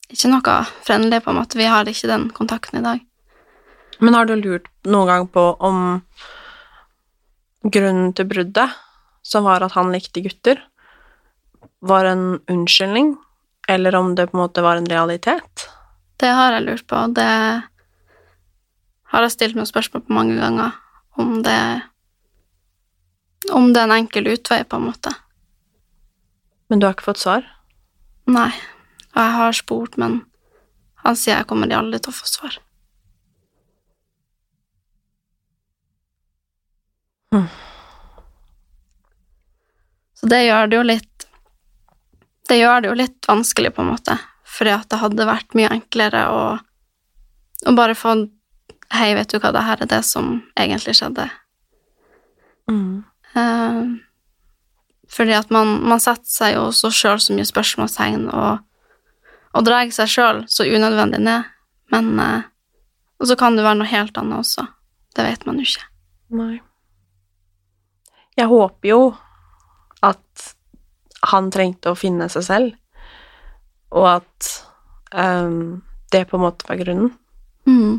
Ikke 0.08 0.30
noe 0.32 0.56
frendelig, 0.86 1.20
på 1.20 1.34
en 1.34 1.36
måte. 1.36 1.58
Vi 1.60 1.66
har 1.68 1.88
ikke 1.88 2.08
den 2.08 2.30
kontakten 2.32 2.80
i 2.80 2.84
dag. 2.84 3.02
Men 4.00 4.14
har 4.16 4.24
du 4.24 4.38
lurt 4.38 4.70
noen 4.88 5.10
gang 5.10 5.26
på 5.28 5.42
om 5.60 5.80
grunnen 7.60 8.14
til 8.16 8.28
bruddet, 8.30 8.72
som 9.20 9.44
var 9.44 9.66
at 9.66 9.74
han 9.76 9.92
likte 9.92 10.22
gutter, 10.24 10.62
var 11.84 12.08
en 12.08 12.38
unnskyldning, 12.48 13.18
eller 13.68 13.98
om 13.98 14.14
det 14.16 14.30
på 14.30 14.38
en 14.38 14.42
måte 14.46 14.64
var 14.64 14.80
en 14.80 14.88
realitet? 14.88 15.68
Det 16.16 16.30
har 16.32 16.56
jeg 16.56 16.64
lurt 16.64 16.86
på, 16.88 17.04
det 17.12 17.28
har 19.12 19.24
jeg 19.24 19.34
stilt 19.34 19.58
meg 19.58 19.68
spørsmål 19.70 20.04
på 20.06 20.16
mange 20.16 20.36
ganger. 20.40 20.76
Om 21.18 21.42
det 21.46 21.60
Om 23.54 23.72
det 23.72 23.80
er 23.80 23.86
en 23.86 23.96
enkel 23.96 24.26
utvei, 24.28 24.64
på 24.64 24.76
en 24.76 24.88
måte. 24.90 25.14
Men 26.68 26.80
du 26.80 26.86
har 26.86 26.96
ikke 26.96 27.06
fått 27.06 27.22
svar? 27.22 27.46
Nei. 28.28 28.50
Og 29.14 29.20
jeg 29.22 29.36
har 29.38 29.52
spurt, 29.56 29.96
men 29.96 30.20
han 31.04 31.16
sier 31.16 31.38
jeg 31.38 31.48
kommer 31.48 31.72
aldri 31.72 32.00
til 32.02 32.12
å 32.12 32.18
få 32.18 32.26
svar. 32.28 32.58
Så 40.18 40.26
det 40.26 40.42
gjør 40.46 40.66
det 40.66 40.78
jo 40.78 40.84
litt 40.86 41.26
Det 42.48 42.56
gjør 42.56 42.80
det 42.80 42.88
jo 42.88 42.96
litt 42.96 43.28
vanskelig, 43.28 43.74
på 43.76 43.84
en 43.84 43.90
måte, 43.92 44.14
fordi 44.48 44.72
at 44.72 44.88
det 44.88 45.00
hadde 45.02 45.26
vært 45.28 45.56
mye 45.58 45.68
enklere 45.68 46.22
å, 46.32 46.44
å 47.68 47.74
bare 47.76 47.96
få 47.98 48.14
Hei, 48.94 49.12
vet 49.14 49.30
du 49.30 49.38
hva, 49.38 49.52
det 49.52 49.64
her 49.66 49.82
er 49.84 49.90
det 49.90 50.00
som 50.08 50.38
egentlig 50.56 50.94
skjedde. 50.96 51.26
Mm. 52.70 53.04
Uh, 53.34 53.98
fordi 55.12 55.34
at 55.36 55.50
man, 55.52 55.78
man 55.88 56.00
setter 56.00 56.28
seg 56.28 56.54
jo 56.56 56.68
så 56.76 56.90
sjøl 56.92 57.20
så 57.20 57.36
mye 57.36 57.48
spørsmålstegn 57.48 58.26
og, 58.32 58.64
og 59.56 59.66
drar 59.68 59.92
seg 59.94 60.10
sjøl 60.12 60.42
så 60.48 60.66
unødvendig 60.68 61.20
ned. 61.24 61.48
Men 61.92 62.10
uh, 62.20 62.48
Og 63.18 63.26
så 63.28 63.36
kan 63.36 63.56
det 63.56 63.64
være 63.64 63.80
noe 63.80 63.90
helt 63.90 64.18
annet 64.20 64.38
også. 64.38 64.66
Det 65.16 65.24
vet 65.26 65.46
man 65.48 65.58
jo 65.58 65.66
ikke. 65.66 65.86
Nei. 66.38 66.60
Jeg 68.38 68.46
håper 68.46 68.88
jo 68.88 69.00
at 70.06 70.52
han 71.32 71.48
trengte 71.50 71.90
å 71.90 71.98
finne 71.98 72.28
seg 72.30 72.44
selv, 72.46 72.76
og 73.90 74.06
at 74.20 74.50
um, 75.10 75.80
det 76.12 76.28
på 76.30 76.38
en 76.38 76.44
måte 76.44 76.68
var 76.68 76.78
grunnen. 76.78 77.10
Mm. 77.66 77.98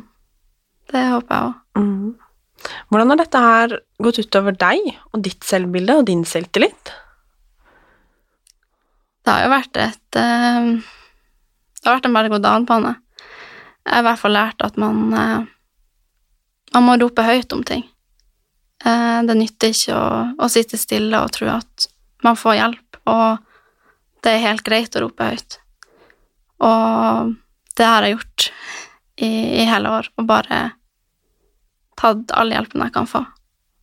Det 0.90 1.04
håper 1.14 1.36
jeg 1.36 1.50
òg. 1.50 1.60
Mm. 1.80 2.16
Hvordan 2.90 3.14
har 3.14 3.20
dette 3.22 3.44
her 3.44 3.76
gått 4.04 4.20
utover 4.20 4.56
deg 4.60 4.90
og 5.14 5.22
ditt 5.24 5.46
selvbilde 5.48 6.00
og 6.00 6.08
din 6.10 6.26
selvtillit? 6.28 6.94
Det 9.24 9.36
har 9.36 9.46
jo 9.46 9.52
vært 9.54 9.78
et 9.78 10.20
eh, 10.20 10.72
Det 11.80 11.86
har 11.86 12.00
vært 12.00 12.10
en 12.10 12.18
berg-og-dal-bane. 12.18 12.96
Jeg 13.86 13.94
har 13.94 14.04
i 14.04 14.08
hvert 14.10 14.22
fall 14.22 14.36
lært 14.36 14.66
at 14.66 14.78
man 14.82 15.14
eh, 15.14 15.48
Man 16.74 16.86
må 16.86 16.98
rope 17.02 17.26
høyt 17.26 17.54
om 17.54 17.64
ting. 17.66 17.86
Eh, 18.86 19.20
det 19.26 19.38
nytter 19.38 19.74
ikke 19.74 19.96
å, 19.96 20.10
å 20.38 20.50
sitte 20.52 20.80
stille 20.80 21.22
og 21.22 21.34
tro 21.36 21.50
at 21.54 21.90
man 22.26 22.36
får 22.36 22.58
hjelp, 22.58 22.98
og 23.08 23.40
det 24.26 24.34
er 24.34 24.44
helt 24.44 24.66
greit 24.68 24.96
å 24.98 25.06
rope 25.06 25.30
høyt. 25.32 25.60
Og 26.68 27.34
det 27.80 27.88
har 27.88 28.04
jeg 28.04 28.18
gjort 28.18 28.48
i, 29.24 29.30
i 29.62 29.66
hele 29.70 29.94
år, 30.00 30.10
og 30.20 30.28
bare 30.28 30.60
tatt 32.00 32.32
all 32.38 32.54
hjelpen 32.54 32.86
jeg 32.86 32.96
kan 32.96 33.10
få. 33.10 33.24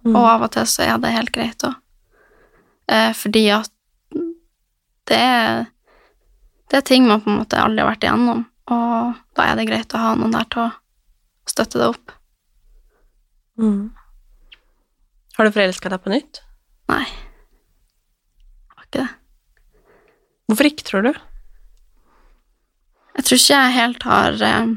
Og 0.06 0.22
av 0.22 0.44
og 0.46 0.52
til 0.54 0.66
så 0.70 0.84
er 0.86 1.00
det 1.02 1.14
helt 1.16 1.32
greit 1.34 1.64
òg. 1.66 1.74
Eh, 2.86 3.12
fordi 3.18 3.48
at 3.50 3.72
det 5.10 5.18
er, 5.18 5.64
det 6.70 6.78
er 6.78 6.86
ting 6.86 7.06
man 7.08 7.22
på 7.22 7.30
en 7.30 7.40
måte 7.40 7.58
aldri 7.58 7.82
har 7.82 7.90
vært 7.90 8.06
igjennom, 8.06 8.44
og 8.70 9.18
da 9.38 9.46
er 9.46 9.58
det 9.58 9.66
greit 9.68 9.94
å 9.94 10.02
ha 10.02 10.14
noen 10.18 10.34
der 10.34 10.46
til 10.50 10.64
å 10.64 10.70
støtte 11.50 11.82
det 11.82 11.90
opp. 11.90 12.14
Mm. 13.58 13.90
Har 15.36 15.46
du 15.46 15.54
forelska 15.54 15.90
deg 15.92 16.02
på 16.02 16.12
nytt? 16.12 16.42
Nei. 16.90 17.04
Jeg 17.06 18.76
har 18.76 18.86
ikke 18.86 19.02
det. 19.02 19.08
Hvorfor 20.46 20.70
ikke, 20.70 20.86
tror 20.86 21.06
du? 21.06 21.12
Jeg 23.16 23.26
tror 23.26 23.40
ikke 23.40 23.58
jeg 23.58 23.76
helt 23.76 24.06
har 24.06 24.42
eh, 24.46 24.74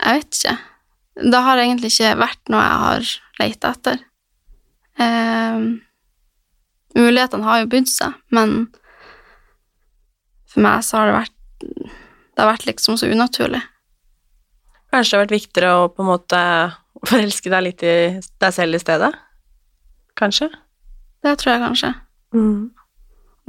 Jeg 0.00 0.20
vet 0.20 0.38
ikke. 0.38 0.56
Det 1.30 1.40
har 1.44 1.60
egentlig 1.60 1.90
ikke 1.92 2.16
vært 2.20 2.52
noe 2.52 2.64
jeg 2.64 2.82
har 2.84 3.10
leita 3.40 3.72
etter. 3.74 4.04
Eh, 5.00 5.64
mulighetene 6.96 7.46
har 7.46 7.62
jo 7.62 7.70
bydd 7.72 7.90
seg, 7.90 8.16
men 8.34 8.54
for 10.50 10.64
meg 10.64 10.84
så 10.86 11.00
har 11.00 11.10
det 11.10 11.18
vært 11.20 11.36
Det 11.60 12.40
har 12.40 12.48
vært 12.54 12.66
liksom 12.70 12.96
så 12.96 13.08
unaturlig. 13.10 13.60
Kanskje 14.90 15.10
det 15.12 15.18
har 15.18 15.26
vært 15.26 15.34
viktigere 15.34 15.72
å 15.76 15.90
på 15.92 16.02
en 16.02 16.08
måte 16.08 16.38
forelske 17.10 17.52
deg 17.52 17.66
litt 17.66 17.82
i 17.84 17.96
deg 18.16 18.54
selv 18.54 18.78
i 18.78 18.80
stedet? 18.80 19.10
Kanskje? 20.16 20.48
Det 21.20 21.34
tror 21.36 21.52
jeg 21.52 21.62
kanskje. 21.66 21.90
Mm. 22.32 22.70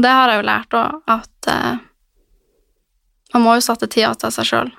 Det 0.02 0.12
har 0.12 0.32
jeg 0.32 0.42
jo 0.42 0.48
lært 0.50 0.76
òg, 0.76 1.00
at 1.08 1.50
eh, 1.52 1.80
man 3.34 3.46
må 3.46 3.56
jo 3.56 3.64
sette 3.64 3.88
tida 3.88 4.12
til 4.20 4.34
seg 4.36 4.50
sjøl. 4.50 4.72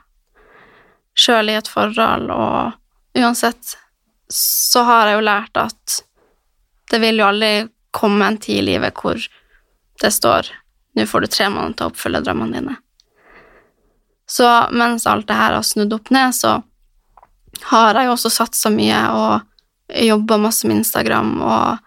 Sjøl 1.22 1.52
i 1.52 1.58
et 1.58 1.68
forhold, 1.70 2.30
og 2.35 3.20
uansett 3.20 3.76
så 4.32 4.82
har 4.88 5.11
jeg 5.11 5.18
jo 5.18 5.26
lært 5.28 5.61
at 5.61 5.98
det 6.90 7.00
vil 7.02 7.20
jo 7.20 7.28
aldri 7.28 7.52
komme 7.92 8.26
en 8.26 8.40
tid 8.40 8.62
i 8.62 8.66
livet 8.72 8.96
hvor 8.96 9.20
det 10.00 10.11
står 10.11 10.48
nå 10.96 11.06
får 11.06 11.20
du 11.20 11.26
tre 11.32 11.48
måneder 11.48 11.76
til 11.76 11.87
å 11.87 11.92
oppfylle 11.92 12.20
drømmene 12.24 12.58
dine. 12.58 12.74
Så 14.28 14.48
mens 14.72 15.06
alt 15.08 15.26
det 15.28 15.38
her 15.38 15.56
har 15.56 15.64
snudd 15.64 15.92
opp 15.96 16.11
ned, 16.12 16.35
så 16.37 16.58
har 17.68 17.96
jeg 17.96 18.08
jo 18.08 18.14
også 18.16 18.32
satsa 18.32 18.72
mye 18.72 19.00
og 19.16 19.96
jobba 20.02 20.38
masse 20.40 20.68
med 20.68 20.80
Instagram 20.82 21.35
og 21.44 21.78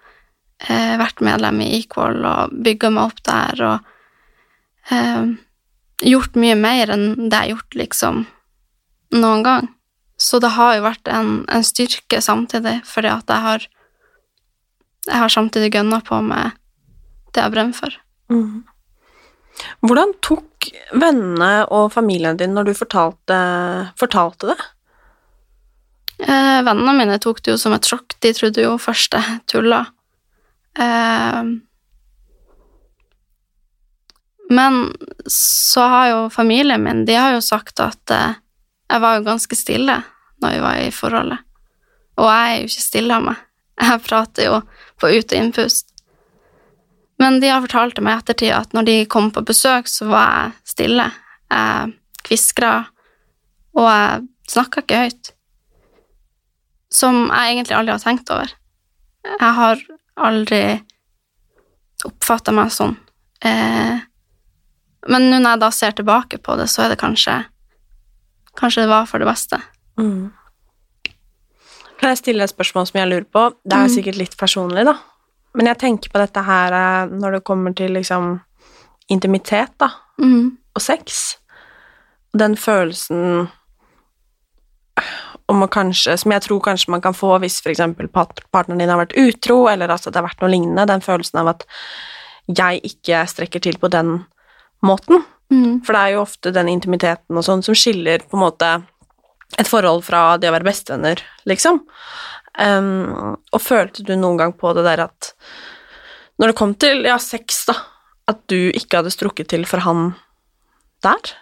eh, 0.69 0.93
vært 1.01 1.23
medlem 1.25 1.61
i 1.65 1.71
Equal 1.79 2.21
og 2.21 2.53
bygga 2.65 2.91
meg 2.93 3.11
opp 3.11 3.21
der 3.25 3.63
og 3.65 4.93
eh, 4.93 5.23
gjort 6.05 6.37
mye 6.37 6.57
mer 6.59 6.93
enn 6.93 7.07
det 7.15 7.29
jeg 7.29 7.37
har 7.39 7.51
gjort 7.55 7.79
liksom 7.81 8.25
noen 9.15 9.43
gang. 9.45 9.71
Så 10.21 10.39
det 10.39 10.53
har 10.55 10.77
jo 10.77 10.85
vært 10.85 11.09
en, 11.11 11.41
en 11.51 11.65
styrke 11.65 12.21
samtidig, 12.23 12.77
fordi 12.87 13.11
at 13.11 13.31
jeg 13.31 13.43
har 13.47 13.65
jeg 15.05 15.21
har 15.21 15.29
samtidig 15.29 15.73
gønna 15.75 15.99
på 16.05 16.19
med 16.25 16.55
det 17.35 17.43
jeg 17.43 17.53
brenner 17.53 17.77
for. 17.77 17.97
Mm. 18.31 18.63
Hvordan 19.85 20.15
tok 20.25 20.69
vennene 20.97 21.51
og 21.73 21.91
familien 21.93 22.39
din 22.39 22.55
når 22.55 22.69
du 22.69 22.73
fortalte, 22.77 23.37
fortalte 23.99 24.49
det? 24.51 24.57
Eh, 26.25 26.59
vennene 26.65 26.95
mine 26.97 27.19
tok 27.21 27.43
det 27.43 27.53
jo 27.53 27.59
som 27.61 27.75
et 27.75 27.87
sjokk. 27.87 28.17
De 28.23 28.33
trodde 28.35 28.65
jo 28.65 28.75
først 28.81 29.15
jeg 29.15 29.39
tulla. 29.51 29.83
Eh, 30.79 31.53
men 34.55 34.81
så 35.31 35.85
har 35.89 36.09
jo 36.11 36.17
familien 36.29 36.83
min 36.83 37.05
De 37.07 37.15
har 37.17 37.31
jo 37.33 37.41
sagt 37.41 37.79
at 37.81 38.11
eh, 38.13 38.35
jeg 38.91 39.01
var 39.01 39.17
jo 39.17 39.25
ganske 39.25 39.57
stille 39.57 39.97
når 40.43 40.55
vi 40.55 40.61
var 40.63 40.79
i 40.83 40.93
forholdet. 40.93 41.41
Og 42.19 42.29
jeg 42.29 42.51
er 42.51 42.57
jo 42.59 42.69
ikke 42.69 42.85
stille 42.85 43.17
av 43.17 43.25
meg. 43.25 43.43
Jeg 43.81 44.03
prater 44.05 44.47
jo 44.47 44.61
på 45.01 45.09
ut- 45.11 45.33
og 45.33 45.37
innpust. 45.39 45.91
Men 47.19 47.39
de 47.39 47.49
har 47.51 47.63
fortalt 47.63 47.99
meg 48.03 48.13
i 48.13 48.21
ettertid 48.21 48.53
at 48.55 48.75
når 48.75 48.87
de 48.87 48.95
kom 49.11 49.31
på 49.31 49.43
besøk, 49.47 49.87
så 49.87 50.07
var 50.07 50.31
jeg 50.31 50.73
stille. 50.75 51.07
Jeg 51.51 51.93
kviskra, 52.25 52.73
og 53.77 53.87
jeg 53.87 54.27
snakka 54.51 54.83
ikke 54.83 55.01
høyt. 55.05 55.31
Som 56.91 57.27
jeg 57.27 57.55
egentlig 57.55 57.77
aldri 57.77 57.95
har 57.95 58.03
tenkt 58.03 58.31
over. 58.33 58.51
Jeg 59.25 59.53
har 59.59 59.81
aldri 60.25 60.61
oppfatta 62.05 62.53
meg 62.55 62.71
sånn. 62.73 62.95
Eh, 63.45 64.03
men 65.11 65.27
nå 65.29 65.39
når 65.39 65.55
jeg 65.55 65.63
da 65.63 65.71
ser 65.73 65.95
tilbake 65.97 66.39
på 66.41 66.55
det, 66.59 66.67
så 66.71 66.85
er 66.85 66.93
det 66.93 67.01
kanskje 67.01 67.39
Kanskje 68.55 68.85
det 68.85 68.89
var 68.89 69.05
for 69.09 69.19
det 69.19 69.27
beste. 69.27 69.59
Mm. 69.99 70.31
Kan 71.99 72.09
jeg 72.11 72.17
stille 72.21 72.43
et 72.43 72.51
spørsmål 72.51 72.87
som 72.89 72.99
jeg 72.99 73.09
lurer 73.09 73.27
på? 73.31 73.49
Det 73.63 73.73
er 73.73 73.85
Mm. 73.87 73.93
sikkert 73.95 74.17
litt 74.17 74.37
personlig, 74.37 74.85
da. 74.85 74.97
Men 75.55 75.67
jeg 75.67 75.77
tenker 75.79 76.09
på 76.11 76.19
dette 76.19 76.43
her 76.43 76.73
eh, 76.73 77.09
når 77.09 77.31
det 77.31 77.43
kommer 77.43 77.73
til 77.75 77.91
liksom 77.95 78.41
intimitet, 79.09 79.71
da, 79.79 79.89
mm. 80.19 80.57
og 80.75 80.81
sex. 80.81 81.37
Den 82.37 82.55
følelsen 82.55 83.47
om 85.47 85.61
å 85.61 85.67
kanskje 85.69 86.17
Som 86.17 86.31
jeg 86.31 86.41
tror 86.41 86.59
kanskje 86.59 86.89
man 86.89 87.01
kan 87.01 87.13
få 87.13 87.37
hvis 87.39 87.59
f.eks. 87.61 87.79
partneren 88.51 88.79
din 88.79 88.89
har 88.89 88.97
vært 88.97 89.15
utro, 89.15 89.67
eller 89.69 89.89
at 89.89 90.03
det 90.03 90.15
har 90.15 90.23
vært 90.25 90.41
noe 90.41 90.49
lignende. 90.49 90.87
Den 90.87 91.01
følelsen 91.01 91.39
av 91.39 91.47
at 91.47 91.65
jeg 92.47 92.81
ikke 92.83 93.25
strekker 93.27 93.59
til 93.61 93.77
på 93.77 93.87
den 93.89 94.25
måten. 94.83 95.23
Mhm. 95.53 95.85
For 95.85 95.93
det 95.93 96.01
er 96.01 96.15
jo 96.15 96.23
ofte 96.23 96.51
den 96.55 96.69
intimiteten 96.71 97.37
og 97.37 97.45
sånn 97.45 97.63
som 97.65 97.77
skiller 97.77 98.23
på 98.25 98.37
en 98.37 98.45
måte 98.45 98.71
et 99.59 99.69
forhold 99.69 100.03
fra 100.07 100.35
det 100.41 100.49
å 100.49 100.55
være 100.55 100.67
bestevenner, 100.67 101.21
liksom. 101.45 101.83
Um, 102.55 103.35
og 103.51 103.61
følte 103.61 104.03
du 104.07 104.15
noen 104.15 104.39
gang 104.39 104.53
på 104.55 104.71
det 104.77 104.85
der 104.87 105.05
at 105.09 105.33
når 106.39 106.51
det 106.51 106.57
kom 106.57 106.73
til 106.79 107.03
ja, 107.07 107.17
sex, 107.21 107.65
da, 107.67 107.75
at 108.31 108.41
du 108.51 108.71
ikke 108.71 109.01
hadde 109.01 109.13
strukket 109.13 109.51
til 109.51 109.65
for 109.69 109.83
han 109.85 110.13
der? 111.05 111.35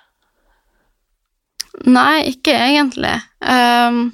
Nei, 1.89 2.25
ikke 2.33 2.53
egentlig. 2.53 3.15
Um, 3.41 4.11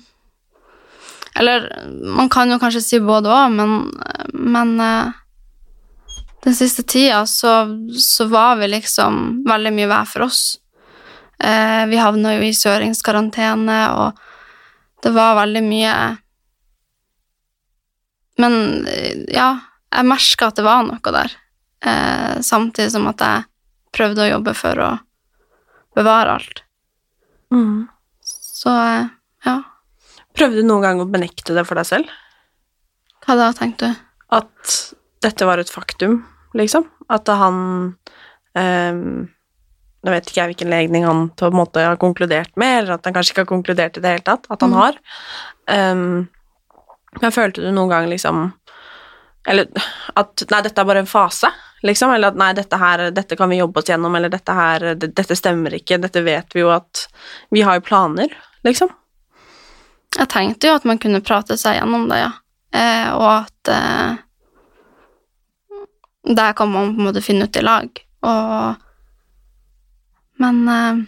eller 1.40 1.68
man 2.04 2.30
kan 2.32 2.52
jo 2.52 2.60
kanskje 2.62 2.84
si 2.84 3.00
både 3.04 3.32
òg, 3.32 3.56
men, 3.56 3.76
men 4.34 4.74
eh, 4.84 5.19
den 6.44 6.56
siste 6.56 6.84
tida 6.84 7.26
så, 7.26 7.68
så 8.00 8.26
var 8.26 8.56
vi 8.56 8.68
liksom 8.68 9.44
veldig 9.48 9.74
mye 9.76 9.90
hver 9.92 10.08
for 10.08 10.26
oss. 10.30 10.42
Eh, 11.40 11.86
vi 11.92 12.00
havna 12.00 12.36
jo 12.38 12.48
i 12.48 12.56
søringskarantene, 12.56 13.80
og 13.96 15.04
det 15.04 15.14
var 15.16 15.38
veldig 15.40 15.62
mye 15.64 15.94
Men 18.40 18.56
eh, 18.88 19.26
ja, 19.36 19.52
jeg 19.92 20.08
merka 20.08 20.48
at 20.48 20.60
det 20.60 20.68
var 20.68 20.84
noe 20.88 21.16
der. 21.16 21.38
Eh, 21.84 22.40
samtidig 22.46 22.92
som 22.94 23.08
at 23.12 23.24
jeg 23.24 23.48
prøvde 23.96 24.24
å 24.24 24.34
jobbe 24.34 24.54
for 24.56 24.80
å 24.80 24.90
bevare 25.96 26.38
alt. 26.40 26.64
Mm. 27.52 27.90
Så 28.24 28.72
eh, 28.72 29.10
ja. 29.48 29.58
Prøvde 30.40 30.62
du 30.62 30.68
noen 30.68 30.88
gang 30.88 31.04
å 31.04 31.10
benekte 31.10 31.56
det 31.56 31.68
for 31.68 31.80
deg 31.80 31.90
selv? 31.90 32.14
Hva 33.26 33.36
da, 33.36 33.52
tenkte 33.56 33.92
du? 33.92 34.06
at 34.30 34.94
dette 35.22 35.46
var 35.46 35.58
et 35.62 35.70
faktum, 35.72 36.22
liksom. 36.58 36.86
At 37.10 37.28
han 37.28 37.60
eh, 38.56 38.94
Nå 40.00 40.12
vet 40.14 40.30
ikke 40.30 40.40
jeg 40.40 40.50
hvilken 40.54 40.70
legning 40.72 41.04
han 41.04 41.26
på 41.36 41.50
en 41.50 41.58
måte 41.60 41.82
har 41.84 41.98
konkludert 42.00 42.54
med, 42.56 42.78
eller 42.86 42.94
at 42.96 43.04
han 43.04 43.12
kanskje 43.18 43.34
ikke 43.34 43.44
har 43.44 43.50
konkludert 43.50 43.98
i 44.00 44.04
det 44.06 44.14
hele 44.14 44.24
tatt, 44.24 44.46
at 44.50 44.62
han 44.64 44.72
Mm. 44.72 44.78
har. 44.80 45.00
Ehm, 45.68 46.30
men 47.22 47.32
følte 47.36 47.60
du 47.66 47.72
noen 47.72 47.90
gang 47.90 48.08
liksom 48.08 48.54
Eller 49.48 49.66
at 50.16 50.44
Nei, 50.52 50.62
dette 50.62 50.80
er 50.80 50.86
bare 50.86 51.00
en 51.04 51.10
fase, 51.10 51.50
liksom. 51.84 52.14
Eller 52.14 52.30
at 52.32 52.36
nei, 52.40 52.54
dette 52.54 52.78
her 52.80 53.12
Dette 53.12 53.36
kan 53.36 53.50
vi 53.50 53.58
jobbe 53.60 53.80
oss 53.80 53.90
gjennom, 53.90 54.16
eller 54.16 54.30
dette 54.30 54.54
her 54.56 54.80
det, 54.96 55.12
Dette 55.16 55.36
stemmer 55.36 55.74
ikke, 55.76 55.98
dette 56.00 56.22
vet 56.24 56.54
vi 56.56 56.62
jo 56.62 56.70
at 56.70 57.08
Vi 57.52 57.62
har 57.62 57.80
jo 57.80 57.86
planer, 57.90 58.30
liksom. 58.64 58.90
Jeg 60.18 60.28
tenkte 60.32 60.68
jo 60.68 60.76
at 60.80 60.86
man 60.86 60.98
kunne 60.98 61.22
prate 61.22 61.58
seg 61.58 61.76
gjennom 61.80 62.08
det, 62.10 62.20
ja. 62.24 62.32
Eh, 62.74 63.12
og 63.16 63.28
at 63.44 63.68
eh, 63.74 64.16
Der 66.28 66.54
kan 66.54 66.72
man 66.72 66.96
på 66.96 67.02
en 67.02 67.08
måte 67.08 67.24
finne 67.24 67.48
ut 67.48 67.56
i 67.56 67.64
lag. 67.64 68.02
Og 68.22 68.76
Men 70.40 70.68
eh, 70.68 71.06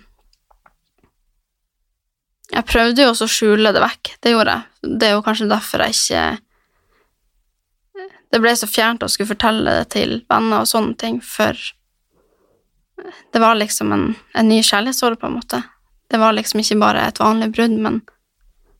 Jeg 2.51 2.67
prøvde 2.67 3.03
jo 3.03 3.09
også 3.11 3.27
å 3.27 3.31
skjule 3.31 3.71
det 3.71 3.81
vekk. 3.83 4.15
Det 4.21 4.31
gjorde 4.33 4.55
jeg. 4.55 4.63
Det 4.99 5.07
er 5.07 5.13
jo 5.15 5.23
kanskje 5.23 5.51
derfor 5.51 5.83
jeg 5.85 5.95
ikke 5.95 6.23
Det 8.31 8.39
ble 8.39 8.55
så 8.55 8.67
fjernt 8.67 9.03
å 9.03 9.09
skulle 9.11 9.31
fortelle 9.33 9.77
det 9.79 9.87
til 9.91 10.21
venner 10.31 10.63
og 10.63 10.67
sånne 10.71 10.95
ting, 10.95 11.19
for 11.19 11.51
det 13.33 13.39
var 13.43 13.57
liksom 13.59 13.91
en, 13.91 14.05
en 14.37 14.47
ny 14.47 14.61
kjærlighetsåre, 14.63 15.17
på 15.19 15.27
en 15.27 15.35
måte. 15.35 15.59
Det 16.07 16.19
var 16.19 16.31
liksom 16.37 16.61
ikke 16.61 16.77
bare 16.79 17.03
et 17.07 17.19
vanlig 17.19 17.49
brudd, 17.51 17.75
men 17.75 18.01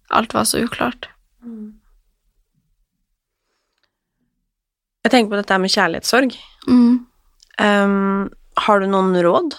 alt 0.07 0.33
var 0.33 0.47
så 0.47 0.61
uklart. 0.63 1.09
Jeg 5.01 5.13
tenker 5.13 5.33
på 5.33 5.39
dette 5.39 5.57
med 5.61 5.73
kjærlighetssorg. 5.73 6.37
Mm. 6.69 6.93
Um, 7.61 8.29
har 8.61 8.81
du 8.81 8.89
noen 8.89 9.15
råd 9.25 9.57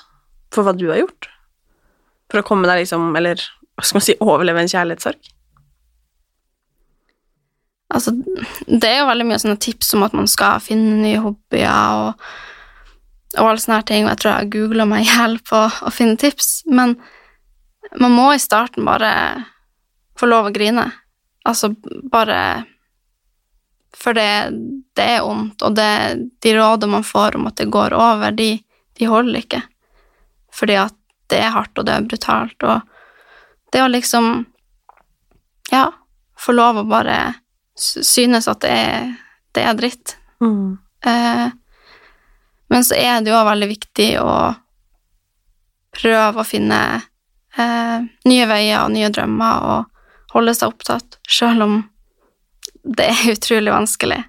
for 0.55 0.67
hva 0.67 0.75
du 0.77 0.89
har 0.91 1.03
gjort 1.03 1.29
for 2.33 2.41
å 2.41 2.47
komme 2.47 2.69
deg 2.69 2.81
liksom 2.83 3.13
Eller 3.19 3.41
hva 3.77 3.85
skal 3.85 3.99
man 3.99 4.05
si 4.07 4.15
overleve 4.21 4.63
en 4.63 4.71
kjærlighetssorg? 4.73 5.31
Altså, 7.93 8.15
det 8.67 8.89
er 8.89 9.03
jo 9.03 9.09
veldig 9.11 9.27
mye 9.29 9.41
sånne 9.43 9.61
tips 9.61 9.93
om 9.97 10.05
at 10.07 10.15
man 10.17 10.29
skal 10.31 10.63
finne 10.65 11.03
nye 11.03 11.21
hobbyer 11.21 11.99
og, 12.07 12.23
og 13.37 13.49
alle 13.51 13.61
sånne 13.61 13.81
her 13.83 13.89
ting, 13.91 14.07
og 14.07 14.15
jeg 14.15 14.21
tror 14.23 14.33
jeg 14.33 14.53
googla 14.55 14.87
meg 14.89 15.05
i 15.05 15.11
hjel 15.11 15.37
på 15.45 15.61
å 15.61 15.93
finne 15.93 16.17
tips, 16.21 16.63
men 16.73 16.95
man 18.01 18.15
må 18.17 18.31
i 18.33 18.41
starten 18.41 18.89
bare 18.89 19.11
få 20.17 20.29
lov 20.31 20.49
å 20.49 20.55
grine. 20.55 20.87
Altså, 21.49 21.75
bare 22.13 22.39
For 23.97 24.17
det, 24.17 24.29
det 24.97 25.07
er 25.17 25.27
vondt, 25.27 25.63
og 25.63 25.77
det, 25.77 25.91
de 26.43 26.55
rådene 26.57 26.97
man 26.97 27.05
får 27.07 27.37
om 27.37 27.47
at 27.51 27.59
det 27.61 27.69
går 27.73 27.95
over, 27.97 28.33
de, 28.37 28.57
de 28.99 29.09
holder 29.09 29.43
ikke. 29.43 29.63
Fordi 30.53 30.79
at 30.81 30.97
det 31.33 31.41
er 31.41 31.55
hardt, 31.55 31.77
og 31.79 31.87
det 31.89 31.95
er 31.97 32.09
brutalt, 32.09 32.67
og 32.67 32.81
det 33.73 33.85
å 33.85 33.91
liksom 33.93 34.47
Ja, 35.73 35.87
få 36.37 36.53
lov 36.53 36.83
å 36.83 36.85
bare 36.85 37.17
synes 37.79 38.49
at 38.51 38.61
det 38.61 38.73
er, 38.77 39.13
det 39.57 39.63
er 39.65 39.77
dritt. 39.79 40.17
Mm. 40.43 40.75
Eh, 41.07 41.47
men 42.69 42.85
så 42.85 42.99
er 42.99 43.23
det 43.23 43.33
jo 43.33 43.39
veldig 43.47 43.69
viktig 43.71 44.09
å 44.21 44.35
prøve 45.97 46.43
å 46.43 46.45
finne 46.45 46.81
eh, 47.57 48.05
nye 48.29 48.51
veier 48.51 48.83
og 48.83 48.93
nye 48.93 49.09
drømmer 49.13 49.67
og 49.71 50.35
holde 50.35 50.55
seg 50.57 50.75
opptatt, 50.75 51.19
selv 51.29 51.67
om 51.67 51.75
det 52.83 53.09
er 53.12 53.33
utrolig 53.35 53.73
vanskelig. 53.73 54.21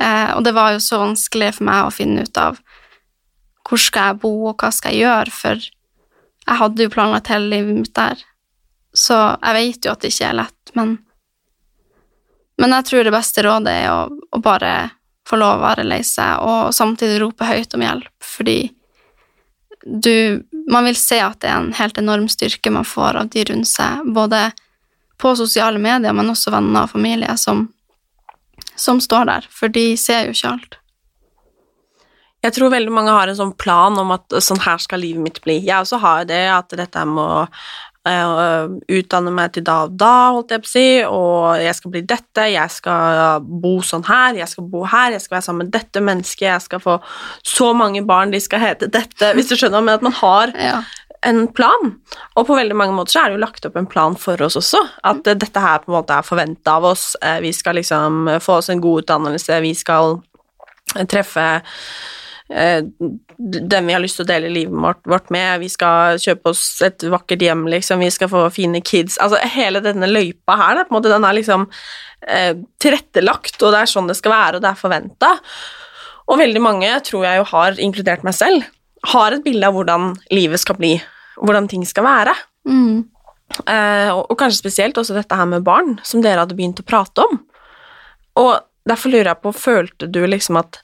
Eh, 0.00 0.30
og 0.36 0.44
det 0.46 0.54
var 0.56 0.74
jo 0.74 0.82
så 0.82 1.02
vanskelig 1.02 1.52
for 1.58 1.68
meg 1.68 1.86
å 1.86 1.94
finne 1.94 2.24
ut 2.26 2.40
av 2.40 2.58
hvor 3.68 3.78
skal 3.78 4.12
jeg 4.12 4.20
bo, 4.24 4.32
og 4.50 4.58
hva 4.58 4.72
skal 4.74 4.94
jeg 4.94 5.06
gjøre, 5.06 5.32
for 5.32 5.62
jeg 6.42 6.58
hadde 6.58 6.84
jo 6.84 6.92
planlagt 6.92 7.30
hele 7.30 7.50
livet 7.52 7.78
mitt 7.78 7.94
der. 7.94 8.24
Så 8.92 9.16
jeg 9.16 9.56
vet 9.56 9.86
jo 9.86 9.92
at 9.92 10.02
det 10.02 10.10
ikke 10.12 10.28
er 10.32 10.38
lett, 10.42 10.74
men 10.78 10.98
men 12.60 12.74
jeg 12.76 12.86
tror 12.86 13.06
det 13.06 13.14
beste 13.14 13.42
rådet 13.42 13.72
er 13.72 13.88
å, 13.90 14.02
å 14.06 14.38
bare 14.42 14.72
få 15.26 15.38
lov 15.40 15.56
å 15.56 15.64
være 15.64 15.86
lei 15.86 16.02
seg, 16.06 16.42
og 16.44 16.74
samtidig 16.76 17.20
rope 17.22 17.46
høyt 17.48 17.74
om 17.74 17.82
hjelp, 17.82 18.12
fordi 18.22 18.60
du 19.82 20.44
Man 20.70 20.84
vil 20.86 20.94
se 20.94 21.16
at 21.18 21.40
det 21.42 21.48
er 21.50 21.56
en 21.58 21.72
helt 21.74 21.96
enorm 21.98 22.28
styrke 22.30 22.70
man 22.70 22.84
får 22.86 23.16
av 23.18 23.30
de 23.34 23.42
rundt 23.48 23.66
seg, 23.66 24.04
både 24.14 24.52
på 25.18 25.32
sosiale 25.34 25.80
medier, 25.82 26.14
men 26.14 26.30
også 26.30 26.52
venner 26.54 26.84
og 26.86 26.92
familie 26.92 27.34
som, 27.34 27.64
som 28.82 29.00
står 29.02 29.28
der, 29.30 29.50
for 29.50 29.72
de 29.72 29.92
ser 30.00 30.26
jo 30.28 30.36
ikke 30.36 30.54
alt. 30.56 30.78
Jeg 32.42 32.56
tror 32.56 32.72
veldig 32.74 32.90
mange 32.90 33.14
har 33.14 33.30
en 33.30 33.38
sånn 33.38 33.54
plan 33.54 33.94
om 34.02 34.10
at 34.16 34.34
sånn 34.42 34.60
her 34.64 34.80
skal 34.82 34.98
livet 35.04 35.22
mitt 35.22 35.38
bli. 35.44 35.60
Jeg 35.62 35.78
også 35.78 36.00
har 36.02 36.26
det, 36.26 36.42
at 36.50 36.74
dette 36.74 37.04
med 37.06 37.22
å 37.22 37.44
eh, 38.08 38.72
utdanne 38.98 39.32
meg 39.34 39.52
til 39.54 39.64
da 39.66 39.76
og 39.86 39.94
da, 39.98 40.14
holdt 40.34 40.54
jeg 40.54 40.64
på 40.64 40.68
å 40.68 40.72
si, 40.72 40.86
og 41.06 41.62
jeg 41.62 41.76
skal 41.78 41.92
bli 41.94 42.02
dette, 42.14 42.46
jeg 42.50 42.74
skal 42.74 43.46
bo 43.46 43.76
sånn 43.86 44.06
her, 44.08 44.40
jeg 44.40 44.50
skal 44.50 44.66
bo 44.72 44.82
her, 44.90 45.14
jeg 45.14 45.22
skal 45.24 45.36
være 45.36 45.46
sammen 45.46 45.68
med 45.68 45.74
dette 45.76 46.02
mennesket, 46.02 46.48
jeg 46.48 46.66
skal 46.66 46.82
få 46.82 46.98
så 47.46 47.70
mange 47.78 48.02
barn, 48.08 48.34
de 48.34 48.42
skal 48.42 48.64
hete 48.64 48.90
dette, 48.90 49.32
hvis 49.36 49.52
du 49.52 49.56
skjønner, 49.56 49.84
men 49.84 50.00
at 50.00 50.06
man 50.08 50.18
har 50.18 50.56
Ja. 50.58 50.80
En 51.26 51.44
plan. 51.54 51.92
Og 52.36 52.46
på 52.48 52.56
veldig 52.58 52.76
mange 52.78 52.96
måter 52.96 53.14
så 53.14 53.22
er 53.22 53.30
det 53.30 53.38
jo 53.38 53.44
lagt 53.44 53.66
opp 53.68 53.76
en 53.78 53.88
plan 53.90 54.16
for 54.18 54.40
oss 54.42 54.58
også. 54.58 54.80
At 55.08 55.26
eh, 55.26 55.38
dette 55.38 55.62
her 55.62 55.82
på 55.82 55.92
en 55.92 55.98
måte 56.00 56.16
er 56.16 56.26
forventa 56.26 56.78
av 56.78 56.88
oss. 56.92 57.12
Eh, 57.22 57.40
Vi 57.44 57.52
skal 57.56 57.78
liksom 57.78 58.38
få 58.42 58.58
oss 58.60 58.70
en 58.72 58.82
god 58.82 59.04
utdannelse, 59.04 59.60
vi 59.62 59.74
skal 59.78 60.18
eh, 60.96 61.06
treffe 61.06 61.46
dem 62.52 63.86
vi 63.86 63.94
har 63.94 64.02
lyst 64.02 64.18
til 64.18 64.26
å 64.26 64.28
dele 64.28 64.50
livet 64.52 64.98
vårt, 65.08 65.30
med, 65.32 65.62
vi 65.62 65.68
skal 65.72 66.18
kjøpe 66.20 66.50
oss 66.50 66.82
et 66.84 67.04
vakkert 67.08 67.40
hjem, 67.40 67.62
liksom, 67.70 68.02
vi 68.02 68.10
skal 68.12 68.28
få 68.28 68.42
fine 68.52 68.82
kids 68.84 69.16
Altså 69.22 69.38
hele 69.54 69.80
denne 69.80 70.10
løypa 70.10 70.58
her, 70.60 70.82
på 70.82 70.92
en 70.92 70.98
måte, 70.98 71.08
den 71.08 71.24
er 71.24 71.38
liksom 71.38 71.64
eh, 72.28 72.52
tilrettelagt, 72.82 73.56
og 73.62 73.72
det 73.72 73.80
er 73.80 73.92
sånn 73.94 74.10
det 74.10 74.18
skal 74.18 74.34
være, 74.34 74.58
og 74.58 74.66
det 74.66 74.68
er 74.68 74.82
forventa. 74.82 75.32
Og 76.28 76.42
veldig 76.42 76.62
mange, 76.62 76.92
tror 77.06 77.24
jeg 77.24 77.40
jo 77.40 77.48
har, 77.54 77.80
inkludert 77.88 78.26
meg 78.26 78.36
selv, 78.36 78.68
har 79.14 79.34
et 79.34 79.44
bilde 79.44 79.66
av 79.66 79.74
hvordan 79.78 80.12
livet 80.34 80.62
skal 80.62 80.78
bli, 80.78 80.94
hvordan 81.40 81.68
ting 81.70 81.86
skal 81.88 82.04
være. 82.06 82.34
Mm. 82.68 83.04
Eh, 83.68 84.10
og, 84.12 84.26
og 84.32 84.36
kanskje 84.40 84.62
spesielt 84.62 84.98
også 85.00 85.16
dette 85.16 85.36
her 85.36 85.48
med 85.48 85.64
barn, 85.66 85.98
som 86.06 86.22
dere 86.24 86.44
hadde 86.44 86.56
begynt 86.58 86.80
å 86.82 86.86
prate 86.88 87.24
om. 87.24 87.40
Og 88.40 88.54
derfor 88.88 89.12
lurer 89.12 89.32
jeg 89.32 89.42
på, 89.44 89.52
følte 89.54 90.08
du 90.10 90.22
liksom 90.26 90.56
at 90.62 90.80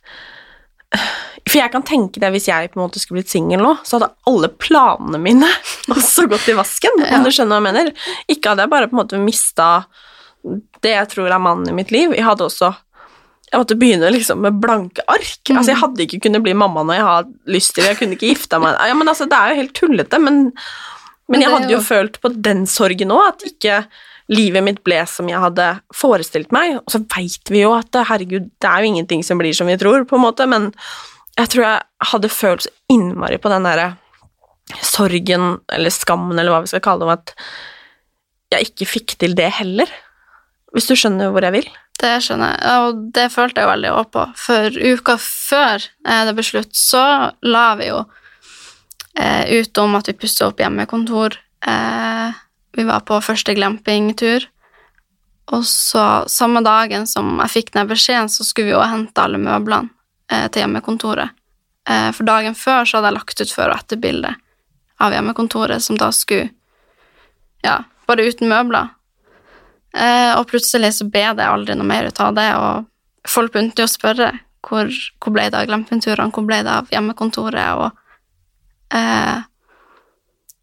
For 1.49 1.59
jeg 1.61 1.73
kan 1.73 1.83
tenke 1.85 2.21
det, 2.21 2.29
hvis 2.33 2.47
jeg 2.49 2.71
på 2.73 2.79
en 2.79 2.85
måte 2.87 3.01
skulle 3.01 3.21
blitt 3.23 3.33
singel 3.33 3.61
nå, 3.65 3.75
så 3.85 3.97
hadde 3.99 4.11
alle 4.29 4.49
planene 4.61 5.19
mine 5.21 5.49
også 5.95 6.27
gått 6.29 6.49
i 6.49 6.57
vasken, 6.57 7.01
Ja. 7.05 7.17
om 7.19 7.25
du 7.25 7.31
skjønner 7.33 7.57
hva 7.57 7.61
jeg 7.63 7.69
mener. 7.69 7.91
Ikke 8.29 8.53
hadde 8.53 8.65
jeg 8.67 8.73
bare 8.73 8.89
på 8.89 8.97
en 8.97 9.03
måte 9.03 9.21
mista 9.21 9.69
det 10.85 10.93
jeg 10.95 11.09
tror 11.13 11.33
er 11.35 11.41
mannen 11.43 11.69
i 11.69 11.75
mitt 11.77 11.91
liv. 11.93 12.13
Jeg 12.17 12.25
hadde 12.25 12.47
også 12.47 12.71
jeg 13.49 13.61
måtte 13.63 13.77
begynne 13.81 14.11
liksom 14.13 14.43
med 14.45 14.59
blanke 14.61 15.05
ark. 15.09 15.41
Mm. 15.49 15.57
Altså, 15.57 15.71
jeg 15.73 15.81
hadde 15.81 16.05
ikke 16.05 16.21
kunnet 16.27 16.45
bli 16.45 16.53
mamma 16.59 16.83
når 16.85 16.99
jeg 16.99 17.07
har 17.07 17.31
lyst 17.57 17.75
til 17.75 17.85
det. 17.85 17.95
Jeg 17.95 17.99
kunne 18.03 18.19
ikke 18.19 18.33
gifta 18.35 18.61
meg 18.61 18.77
ja, 18.91 18.95
men 18.99 19.09
altså, 19.09 19.25
Det 19.31 19.39
er 19.39 19.53
jo 19.55 19.61
helt 19.63 19.75
tullete, 19.79 20.21
men, 20.21 20.41
men, 20.45 21.33
Men 21.33 21.45
jeg 21.45 21.55
hadde 21.55 21.73
jo 21.73 21.79
jo- 21.79 21.87
følt 21.89 22.21
på 22.21 22.33
den 22.49 22.67
sorgen 22.69 23.15
òg, 23.15 23.23
at 23.33 23.47
ikke 23.49 23.79
livet 24.29 24.65
mitt 24.65 24.83
ble 24.85 24.99
som 25.09 25.29
jeg 25.31 25.41
hadde 25.41 25.69
forestilt 25.97 26.53
meg. 26.53 26.77
Og 26.83 26.93
så 26.93 27.01
veit 27.17 27.49
vi 27.49 27.63
jo 27.63 27.73
at 27.73 27.97
herregud, 28.11 28.51
det 28.61 28.69
er 28.69 28.85
jo 28.85 28.91
ingenting 28.93 29.25
som 29.25 29.41
blir 29.41 29.57
som 29.57 29.71
vi 29.71 29.79
tror, 29.81 30.05
på 30.05 30.19
en 30.19 30.27
måte, 30.27 30.45
men 30.49 30.69
jeg 31.39 31.49
tror 31.55 31.65
jeg 31.65 32.11
hadde 32.13 32.29
følt 32.35 32.67
så 32.67 32.75
innmari 32.93 33.39
på 33.41 33.49
den 33.53 33.65
derre 33.65 33.95
sorgen, 34.85 35.61
eller 35.73 35.93
skammen, 35.95 36.37
eller 36.37 36.53
hva 36.53 36.61
vi 36.65 36.71
skal 36.73 36.85
kalle 36.85 37.01
det, 37.01 37.09
om 37.09 37.15
at 37.15 37.33
jeg 38.53 38.69
ikke 38.71 38.89
fikk 38.89 39.17
til 39.21 39.37
det 39.39 39.49
heller. 39.61 39.89
Hvis 40.77 40.89
du 40.91 40.97
skjønner 40.99 41.33
hvor 41.33 41.45
jeg 41.47 41.55
vil? 41.55 41.69
Det 41.99 42.13
skjønner 42.23 42.53
jeg, 42.55 42.83
og 42.85 42.99
det 43.17 43.27
følte 43.35 43.63
jeg 43.63 43.71
veldig 43.73 43.91
òg 43.97 44.11
på. 44.15 44.25
For 44.39 44.77
uka 44.79 45.17
før 45.19 45.83
eh, 45.83 46.23
det 46.29 46.35
ble 46.37 46.45
slutt, 46.47 46.77
så 46.79 47.03
la 47.43 47.65
vi 47.81 47.89
jo 47.91 48.05
eh, 49.19 49.59
ut 49.59 49.81
om 49.83 49.97
at 49.99 50.11
vi 50.11 50.15
pussa 50.21 50.47
opp 50.47 50.63
hjemmekontor. 50.63 51.35
Eh, 51.67 52.39
vi 52.79 52.87
var 52.87 53.03
på 53.09 53.19
første 53.25 53.55
glampingtur, 53.59 54.47
og 55.51 55.65
så 55.67 56.05
samme 56.31 56.63
dagen 56.63 57.07
som 57.09 57.39
jeg 57.43 57.55
fikk 57.57 57.73
den 57.75 57.89
beskjeden, 57.91 58.31
så 58.31 58.47
skulle 58.47 58.71
vi 58.71 58.77
jo 58.77 58.85
hente 58.85 59.25
alle 59.25 59.41
møblene 59.43 59.91
eh, 60.31 60.47
til 60.53 60.63
hjemmekontoret. 60.63 61.35
Eh, 61.89 62.11
for 62.15 62.29
dagen 62.29 62.55
før 62.59 62.85
så 62.85 62.99
hadde 62.99 63.11
jeg 63.11 63.19
lagt 63.19 63.43
ut 63.43 63.55
før- 63.57 63.73
og 63.73 63.81
etterbilde 63.81 64.35
av 65.03 65.15
hjemmekontoret, 65.17 65.83
som 65.83 65.99
da 65.99 66.13
skulle 66.15 66.53
Ja, 67.65 67.81
bare 68.07 68.23
uten 68.29 68.47
møbler. 68.47 68.93
Eh, 69.97 70.33
og 70.37 70.49
plutselig 70.51 70.93
så 70.99 71.07
ble 71.09 71.25
det 71.39 71.47
aldri 71.49 71.77
noe 71.79 71.89
mer 71.89 72.11
ut 72.11 72.21
av 72.21 72.35
det, 72.37 72.49
og 72.61 73.29
folk 73.29 73.55
begynte 73.55 73.83
jo 73.83 73.89
å 73.89 73.93
spørre 73.93 74.33
hvor, 74.67 74.91
hvor 75.23 75.33
ble 75.33 75.47
det 75.49 75.61
av 75.61 75.69
glampingturene, 75.71 76.33
hvor 76.35 76.45
ble 76.49 76.61
det 76.67 76.75
av 76.75 76.91
hjemmekontoret, 76.93 77.79
og 77.79 78.97
eh, 78.97 79.39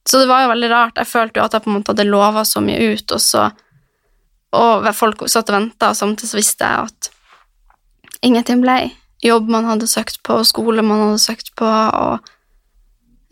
Så 0.05 0.19
det 0.21 0.29
var 0.29 0.43
jo 0.43 0.51
veldig 0.51 0.67
rart. 0.69 0.99
Jeg 1.01 1.09
følte 1.09 1.39
jo 1.39 1.45
at 1.47 1.55
jeg 1.55 1.63
på 1.65 1.71
en 1.71 1.79
måte 1.79 1.95
hadde 1.95 2.05
lova 2.05 2.43
så 2.45 2.61
mye 2.61 2.93
ut, 2.93 3.11
og 3.11 3.21
så 3.21 3.47
Og 4.55 4.85
folk 4.95 5.25
satt 5.27 5.49
og 5.49 5.55
venta, 5.57 5.89
og 5.89 5.97
samtidig 5.97 6.29
så 6.29 6.37
visste 6.37 6.67
jeg 6.69 6.85
at 6.87 7.09
ingenting 8.23 8.61
ble. 8.61 8.91
Jobb 9.25 9.49
man 9.51 9.65
hadde 9.67 9.89
søkt 9.89 10.21
på, 10.23 10.37
skole 10.47 10.85
man 10.85 11.01
hadde 11.01 11.19
søkt 11.19 11.49
på, 11.59 11.65
og 11.65 12.29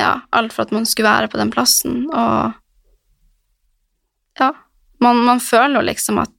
ja, 0.01 0.17
alt 0.35 0.51
for 0.51 0.65
at 0.65 0.73
man 0.75 0.85
skulle 0.89 1.07
være 1.07 1.29
på 1.31 1.39
den 1.39 1.53
plassen, 1.53 2.09
og 2.11 2.51
man, 5.03 5.19
man 5.27 5.41
føler 5.43 5.79
jo 5.79 5.87
liksom 5.87 6.21
at 6.23 6.31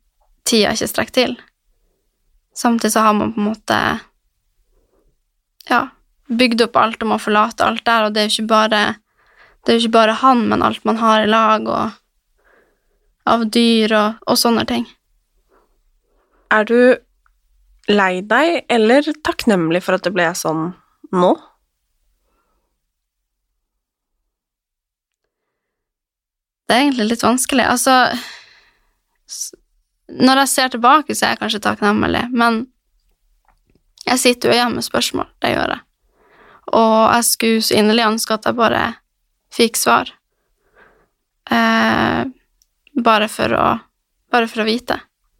tida 0.49 0.73
ikke 0.75 0.91
strekker 0.91 1.17
til. 1.17 1.37
Samtidig 2.55 2.95
så 2.95 3.05
har 3.07 3.17
man 3.17 3.33
på 3.35 3.41
en 3.43 3.49
måte 3.51 3.79
ja, 5.69 5.81
bygd 6.29 6.67
opp 6.69 6.77
alt 6.79 7.03
og 7.03 7.17
å 7.17 7.23
forlate 7.23 7.67
alt 7.67 7.85
der, 7.87 8.07
og 8.07 8.15
det 8.15 8.23
er 8.23 8.29
jo 8.29 8.35
ikke 8.37 8.53
bare, 8.53 8.83
det 9.65 9.73
er 9.73 9.79
jo 9.79 9.87
ikke 9.87 9.99
bare 9.99 10.19
han, 10.21 10.45
men 10.51 10.65
alt 10.65 10.85
man 10.89 11.01
har 11.01 11.25
i 11.25 11.31
lag, 11.31 11.67
og 11.69 13.31
av 13.31 13.47
dyr 13.49 13.95
og, 13.97 14.21
og 14.29 14.39
sånne 14.39 14.67
ting. 14.69 14.85
Er 16.53 16.69
du 16.69 16.79
lei 17.91 18.21
deg 18.25 18.63
eller 18.73 19.09
takknemlig 19.25 19.83
for 19.85 19.97
at 19.97 20.05
det 20.07 20.13
ble 20.15 20.29
sånn 20.39 20.71
nå? 21.13 21.33
Det 26.65 26.77
er 26.77 26.87
egentlig 26.87 27.11
litt 27.11 27.25
vanskelig. 27.25 27.67
Altså 27.69 27.97
Når 30.15 30.43
jeg 30.43 30.53
ser 30.53 30.73
tilbake, 30.75 31.15
så 31.15 31.27
er 31.27 31.35
jeg 31.35 31.41
kanskje 31.41 31.63
takknemlig, 31.65 32.27
men 32.33 32.67
jeg 34.05 34.21
sitter 34.21 34.51
jo 34.51 34.57
igjen 34.59 34.77
med 34.77 34.85
spørsmål. 34.85 35.31
Det 35.41 35.55
gjør 35.55 35.73
jeg. 35.75 35.83
Og 36.77 36.99
jeg 37.15 37.25
skulle 37.29 37.65
så 37.65 37.79
inderlig 37.79 38.05
ønske 38.09 38.37
at 38.37 38.47
jeg 38.49 38.59
bare 38.59 38.83
fikk 39.55 39.81
svar. 39.81 40.13
Eh, 41.51 42.23
bare 43.05 43.33
for 43.33 43.59
å 43.59 43.67
Bare 44.35 44.49
for 44.51 44.65
å 44.65 44.67
vite. 44.67 44.97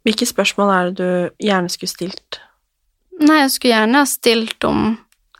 Hvilke 0.07 0.23
spørsmål 0.23 0.69
er 0.71 0.85
det 0.87 0.93
du 0.95 1.41
gjerne 1.43 1.67
skulle 1.67 1.91
stilt? 1.91 2.37
Nei, 3.19 3.41
jeg 3.41 3.49
skulle 3.51 3.73
gjerne 3.73 3.99
ha 3.99 4.07
stilt 4.07 4.63
om 4.63 4.85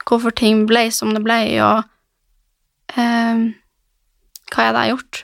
hvorfor 0.04 0.36
ting 0.36 0.66
ble 0.68 0.90
som 0.92 1.14
det 1.16 1.22
ble, 1.24 1.38
og 1.64 2.98
eh, 3.00 3.46
hva 4.52 4.66
jeg 4.66 4.74
hadde 4.74 4.84
gjort 4.90 5.22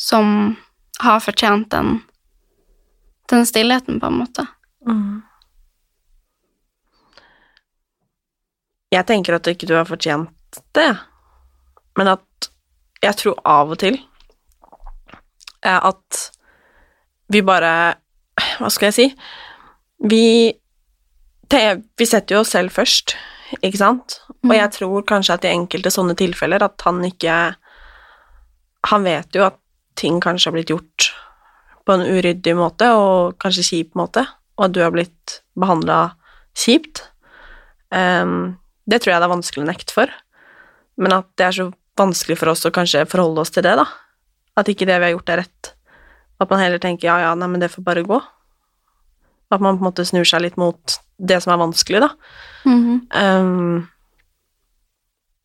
som 0.00 0.32
har 1.00 1.20
fortjent 1.20 1.70
den, 1.72 1.96
den 3.30 3.46
stillheten, 3.46 4.00
på 4.00 4.06
en 4.06 4.18
måte. 4.20 4.44
Jeg 8.94 9.06
tenker 9.08 9.34
at 9.38 9.48
ikke 9.50 9.66
du 9.66 9.74
har 9.74 9.88
fortjent 9.88 10.60
det, 10.76 10.90
men 11.98 12.10
at 12.14 12.48
jeg 13.02 13.16
tror 13.20 13.40
av 13.48 13.72
og 13.74 13.80
til 13.82 13.96
eh, 15.64 15.80
at 15.80 16.20
vi 17.34 17.40
bare 17.44 17.72
Hva 18.60 18.68
skal 18.70 18.90
jeg 18.90 18.94
si? 18.96 19.06
Vi, 20.10 20.22
te- 21.50 21.80
vi 21.98 22.06
setter 22.06 22.36
jo 22.36 22.40
oss 22.44 22.52
selv 22.54 22.72
først, 22.74 23.14
ikke 23.62 23.78
sant? 23.80 24.18
Og 24.44 24.52
jeg 24.54 24.70
tror 24.76 25.04
kanskje 25.08 25.36
at 25.38 25.46
i 25.48 25.52
enkelte 25.54 25.90
sånne 25.94 26.14
tilfeller 26.18 26.62
at 26.66 26.82
han 26.86 26.98
ikke 27.06 27.36
Han 28.90 29.06
vet 29.06 29.34
jo 29.38 29.46
at 29.46 29.58
ting 29.98 30.20
kanskje 30.22 30.50
har 30.50 30.56
blitt 30.56 30.72
gjort 30.72 31.10
på 31.84 31.94
en 31.94 32.04
uryddig 32.06 32.54
måte, 32.56 32.88
og 32.96 33.36
kanskje 33.42 33.66
kjip 33.68 33.96
måte, 33.98 34.24
og 34.56 34.68
at 34.68 34.74
du 34.74 34.80
har 34.82 34.92
blitt 34.94 35.40
behandla 35.58 36.14
kjipt. 36.56 37.02
Um, 37.92 38.56
det 38.88 39.02
tror 39.02 39.14
jeg 39.14 39.22
det 39.22 39.28
er 39.28 39.34
vanskelig 39.34 39.64
å 39.64 39.68
nekte 39.68 39.96
for, 39.96 40.12
men 41.00 41.14
at 41.16 41.28
det 41.38 41.48
er 41.48 41.58
så 41.58 41.68
vanskelig 41.98 42.38
for 42.40 42.52
oss 42.52 42.64
å 42.66 42.72
kanskje 42.74 43.04
forholde 43.10 43.44
oss 43.44 43.52
til 43.54 43.66
det, 43.66 43.76
da. 43.78 43.86
At 44.58 44.70
ikke 44.70 44.86
det 44.88 44.98
vi 45.00 45.08
har 45.08 45.14
gjort, 45.14 45.32
er 45.34 45.42
rett. 45.44 45.74
At 46.42 46.50
man 46.50 46.62
heller 46.62 46.82
tenker 46.82 47.08
ja, 47.08 47.18
ja, 47.22 47.32
nei, 47.38 47.48
men 47.50 47.62
det 47.62 47.72
får 47.72 47.86
bare 47.86 48.06
gå. 48.06 48.18
At 49.54 49.62
man 49.62 49.78
på 49.78 49.84
en 49.84 49.88
måte 49.90 50.06
snur 50.06 50.26
seg 50.26 50.42
litt 50.44 50.58
mot 50.60 50.98
det 51.18 51.40
som 51.44 51.54
er 51.54 51.60
vanskelig, 51.62 52.00
da. 52.02 52.10
Mm 52.64 52.80
-hmm. 52.84 53.40
um, 53.40 53.88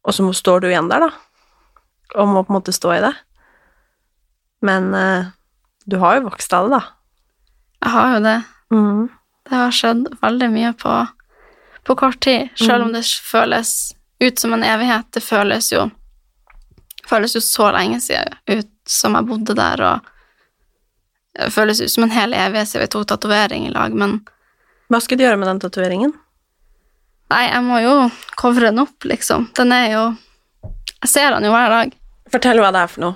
og 0.04 0.14
så 0.14 0.34
står 0.34 0.60
du 0.60 0.68
igjen 0.70 0.90
der, 0.90 1.00
da, 1.00 1.10
og 2.16 2.28
må 2.28 2.44
på 2.44 2.54
en 2.54 2.60
måte 2.60 2.74
stå 2.74 2.94
i 2.94 3.02
det. 3.02 3.14
Men 4.62 4.94
eh, 4.94 5.30
du 5.86 5.98
har 6.02 6.18
jo 6.20 6.28
vokst 6.30 6.54
av 6.54 6.70
det, 6.70 6.80
da. 6.80 6.82
Jeg 7.86 7.94
har 7.96 8.16
jo 8.16 8.20
det. 8.26 8.38
Mm. 8.76 9.06
Det 9.50 9.56
har 9.56 9.72
skjedd 9.74 10.10
veldig 10.22 10.50
mye 10.54 10.74
på, 10.78 10.96
på 11.88 11.96
kort 11.98 12.20
tid, 12.22 12.50
selv 12.60 12.86
om 12.86 12.94
det 12.94 13.06
føles 13.08 13.72
ut 14.20 14.40
som 14.40 14.54
en 14.54 14.66
evighet. 14.68 15.08
Det 15.16 15.24
føles 15.24 15.72
jo 15.72 15.88
føles 17.10 17.34
jo 17.36 17.42
så 17.42 17.72
lenge 17.74 17.98
siden 18.04 18.36
ut 18.46 18.70
som 18.90 19.16
jeg 19.18 19.26
bodde 19.26 19.56
der, 19.58 19.82
og 19.82 20.10
det 21.40 21.52
føles 21.54 21.82
ut 21.82 21.92
som 21.92 22.06
en 22.06 22.14
hel 22.14 22.36
evighet 22.38 22.70
siden 22.70 22.86
vi 22.86 22.92
tok 22.94 23.08
tatovering 23.10 23.68
i 23.68 23.74
lag, 23.74 23.96
men 23.96 24.20
Hva 24.90 25.00
skal 25.02 25.18
du 25.20 25.24
gjøre 25.24 25.38
med 25.38 25.50
den 25.50 25.62
tatoveringen? 25.64 26.14
nei, 27.30 27.44
jeg 27.46 27.62
må 27.62 27.78
jo 27.84 27.96
covre 28.42 28.72
den 28.72 28.82
opp, 28.82 29.06
liksom. 29.06 29.52
Den 29.58 29.74
er 29.74 29.92
jo 29.94 30.04
Jeg 31.00 31.10
ser 31.12 31.32
den 31.32 31.46
jo 31.46 31.52
hver 31.54 31.70
dag. 31.70 31.92
Fortell 32.34 32.60
hva 32.60 32.72
det 32.74 32.80
er 32.82 32.90
for 32.92 33.04
noe. 33.06 33.16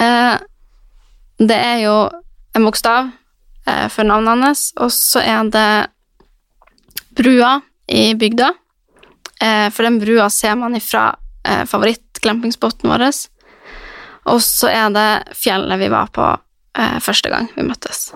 Eh, 0.00 0.36
det 1.40 1.56
er 1.56 1.78
jo 1.86 1.94
en 2.56 2.66
bokstav 2.66 3.10
eh, 3.66 3.86
for 3.88 4.04
navnet 4.04 4.44
hans, 4.44 4.66
og 4.76 4.92
så 4.92 5.22
er 5.24 5.48
det 5.52 5.70
brua 7.16 7.60
i 7.88 8.14
bygda. 8.14 8.52
Eh, 9.40 9.70
for 9.70 9.82
den 9.82 9.98
brua 9.98 10.30
ser 10.30 10.54
man 10.60 10.76
ifra 10.76 11.16
eh, 11.48 11.64
favorittglampingspotten 11.64 12.90
vår. 12.90 13.06
Og 14.30 14.42
så 14.44 14.68
er 14.68 14.92
det 14.94 15.08
fjellet 15.36 15.80
vi 15.80 15.88
var 15.88 16.12
på 16.12 16.26
eh, 16.78 16.98
første 17.00 17.32
gang 17.32 17.48
vi 17.56 17.64
møttes. 17.64 18.10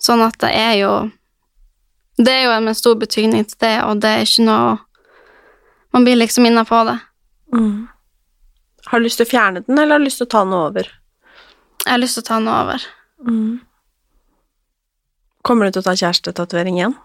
Sånn 0.00 0.24
at 0.24 0.40
det 0.42 0.52
er 0.52 0.74
jo 0.82 0.94
Det 2.14 2.30
er 2.30 2.44
jo 2.44 2.50
en 2.54 2.74
stor 2.78 2.94
betydning 2.94 3.44
til 3.44 3.58
det, 3.58 3.76
og 3.82 3.98
det 3.98 4.10
er 4.10 4.20
ikke 4.22 4.44
noe 4.46 4.76
Man 5.90 6.04
blir 6.04 6.14
liksom 6.16 6.46
inne 6.46 6.62
på 6.66 6.78
det. 6.86 6.98
Mm. 7.54 7.88
Har 8.86 8.98
du 8.98 9.04
lyst 9.04 9.18
til 9.18 9.26
å 9.26 9.30
fjerne 9.30 9.62
den, 9.66 9.78
eller 9.78 9.94
har 9.94 10.02
du 10.02 10.06
lyst 10.06 10.18
til 10.18 10.26
å 10.26 10.30
ta 10.30 10.42
den 10.44 10.54
over? 10.58 10.88
Jeg 11.84 11.92
har 11.92 12.00
lyst 12.00 12.16
til 12.18 12.24
å 12.24 12.28
ta 12.28 12.38
den 12.40 12.48
over. 12.52 12.84
Kommer 15.44 15.68
du 15.68 15.74
til 15.74 15.82
å 15.84 15.88
ta 15.88 15.94
kjærestetatovering 16.00 16.78
igjen? 16.80 16.96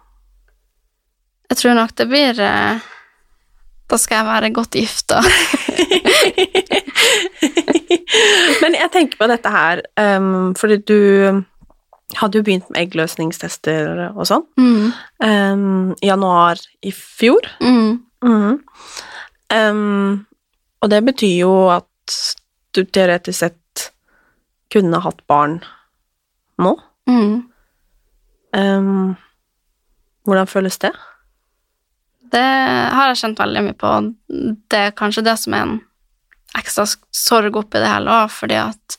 Jeg 1.49 1.59
tror 1.59 1.75
nok 1.75 1.95
det 1.97 2.05
blir 2.07 2.39
eh, 2.45 2.87
Da 3.89 3.97
skal 3.97 4.19
jeg 4.19 4.29
være 4.29 4.51
godt 4.55 4.77
gifta. 4.77 5.17
Men 8.61 8.77
jeg 8.77 8.91
tenker 8.93 9.17
på 9.19 9.27
dette 9.29 9.49
her, 9.53 9.81
um, 9.97 10.53
fordi 10.57 10.77
du 10.85 10.99
hadde 12.19 12.39
jo 12.39 12.45
begynt 12.45 12.69
med 12.69 12.81
eggløsningstester 12.83 14.09
og 14.09 14.25
sånn. 14.29 14.45
Mm. 14.59 14.85
Um, 15.23 15.93
I 16.01 16.09
januar 16.09 16.61
i 16.85 16.91
fjor. 16.95 17.49
Mm. 17.61 17.99
Mm. 18.25 18.59
Um, 19.53 20.25
og 20.81 20.91
det 20.93 21.01
betyr 21.09 21.35
jo 21.43 21.53
at 21.73 22.17
du 22.75 22.83
teoretisk 22.85 23.39
sett 23.39 23.59
kunne 24.73 25.01
hatt 25.03 25.21
barn 25.27 25.59
nå. 26.59 26.75
Mm. 27.09 27.35
Um, 28.57 29.15
hvordan 30.27 30.49
føles 30.49 30.77
det? 30.81 30.91
Det 32.29 32.45
har 32.93 33.09
jeg 33.09 33.21
kjent 33.23 33.39
veldig 33.41 33.63
mye 33.65 33.77
på. 33.77 33.93
Det 34.69 34.81
er 34.89 34.97
kanskje 34.97 35.25
det 35.25 35.35
som 35.41 35.55
er 35.57 35.65
en 35.65 35.79
ekstra 36.57 36.85
sorg 36.85 37.57
oppi 37.57 37.81
det 37.81 37.89
hele 37.89 38.13
òg, 38.13 38.31
fordi 38.33 38.57
at 38.61 38.97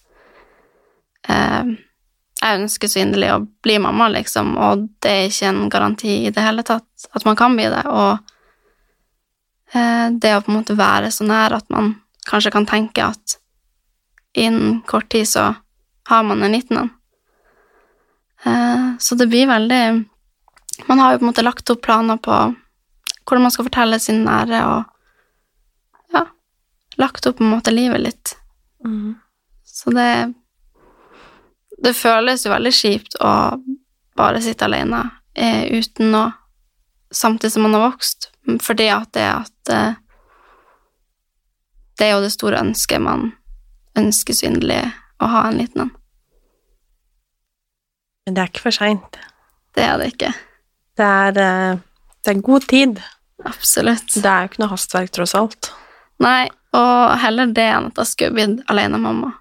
eh, 1.31 1.73
jeg 2.41 2.61
ønsker 2.63 2.91
så 2.91 3.03
inderlig 3.03 3.31
å 3.35 3.41
bli 3.63 3.77
mamma, 3.83 4.09
liksom, 4.11 4.55
og 4.59 4.87
det 5.05 5.13
er 5.13 5.29
ikke 5.29 5.51
en 5.51 5.63
garanti 5.73 6.15
i 6.27 6.35
det 6.35 6.45
hele 6.45 6.65
tatt 6.67 7.11
at 7.15 7.27
man 7.29 7.39
kan 7.39 7.57
bli 7.59 7.69
det. 7.71 7.83
Og 7.91 8.19
eh, 9.77 10.07
det 10.11 10.35
å 10.37 10.43
på 10.43 10.53
en 10.53 10.61
måte 10.61 10.79
være 10.79 11.13
så 11.15 11.27
nær 11.29 11.59
at 11.59 11.69
man 11.75 11.95
kanskje 12.31 12.55
kan 12.55 12.69
tenke 12.71 13.11
at 13.13 13.40
innen 14.35 14.81
kort 14.87 15.09
tid 15.09 15.29
så 15.29 15.55
har 16.09 16.23
man 16.23 16.43
en 16.43 16.53
liten 16.53 16.79
en. 16.79 16.91
Eh, 18.45 18.97
så 18.99 19.15
det 19.15 19.27
blir 19.27 19.47
veldig 19.47 20.05
Man 20.87 20.99
har 20.99 21.13
jo 21.13 21.19
på 21.19 21.25
en 21.25 21.27
måte 21.27 21.43
lagt 21.43 21.71
opp 21.71 21.83
planer 21.83 22.17
på 22.17 22.33
hvordan 22.33 23.43
man 23.43 23.53
skal 23.53 23.67
fortelle 23.67 23.99
sin 24.01 24.23
nære, 24.25 24.61
og 24.65 26.15
ja, 26.15 26.23
lagt 26.97 27.27
opp 27.27 27.37
på 27.37 27.45
en 27.45 27.53
måte 27.53 27.71
livet 27.71 28.01
litt. 28.01 28.33
Så 29.65 29.91
det 29.91 30.35
Det 31.83 31.95
føles 31.97 32.45
jo 32.45 32.51
veldig 32.53 32.73
kjipt 32.73 33.15
å 33.21 33.33
bare 34.17 34.41
sitte 34.45 34.65
alene 34.65 35.11
eh, 35.35 35.65
uten 35.79 36.15
å 36.15 36.31
Samtidig 37.13 37.53
som 37.53 37.63
man 37.63 37.73
har 37.75 37.81
vokst, 37.89 38.29
fordi 38.63 38.85
at 38.95 39.09
det 39.13 39.25
at 39.27 39.71
eh, 39.75 39.95
Det 41.99 42.07
er 42.07 42.13
jo 42.15 42.21
det 42.23 42.31
store 42.31 42.61
ønsket 42.61 43.03
man 43.03 43.33
inderlig 43.99 44.83
å 45.21 45.29
ha 45.31 45.47
en 45.49 45.59
liten 45.59 45.87
en. 45.87 45.93
Men 48.27 48.37
det 48.37 48.43
er 48.43 48.53
ikke 48.53 48.67
for 48.69 48.77
seint. 48.77 49.19
Det 49.75 49.85
er 49.87 49.99
det 50.01 50.13
ikke. 50.15 50.33
Det 51.01 51.07
er, 51.07 51.39
eh, 51.41 51.79
det 52.25 52.35
er 52.35 52.43
god 52.47 52.67
tid. 52.69 53.03
Absolutt. 53.49 54.13
Det 54.15 54.27
er 54.27 54.45
jo 54.45 54.51
ikke 54.51 54.63
noe 54.63 54.73
hastverk, 54.75 55.13
tross 55.17 55.35
alt. 55.35 55.73
Nei, 56.21 56.49
og 56.77 57.19
heller 57.23 57.51
det 57.57 57.67
enn 57.67 57.89
at 57.89 58.01
jeg 58.03 58.11
skulle 58.11 58.37
blitt 58.37 58.67
alenemamma. 58.71 59.33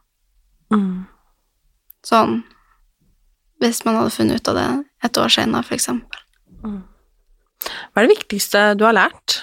Sånn 2.06 2.44
Hvis 3.60 3.82
man 3.84 3.98
hadde 3.98 4.14
funnet 4.16 4.40
ut 4.40 4.48
av 4.48 4.56
det 4.56 4.68
et 5.04 5.18
år 5.20 5.32
senere, 5.34 5.66
for 5.68 5.76
eksempel. 5.76 6.20
Hva 6.64 8.00
er 8.00 8.06
det 8.06 8.14
viktigste 8.14 8.62
du 8.80 8.86
har 8.86 8.96
lært? 8.96 9.42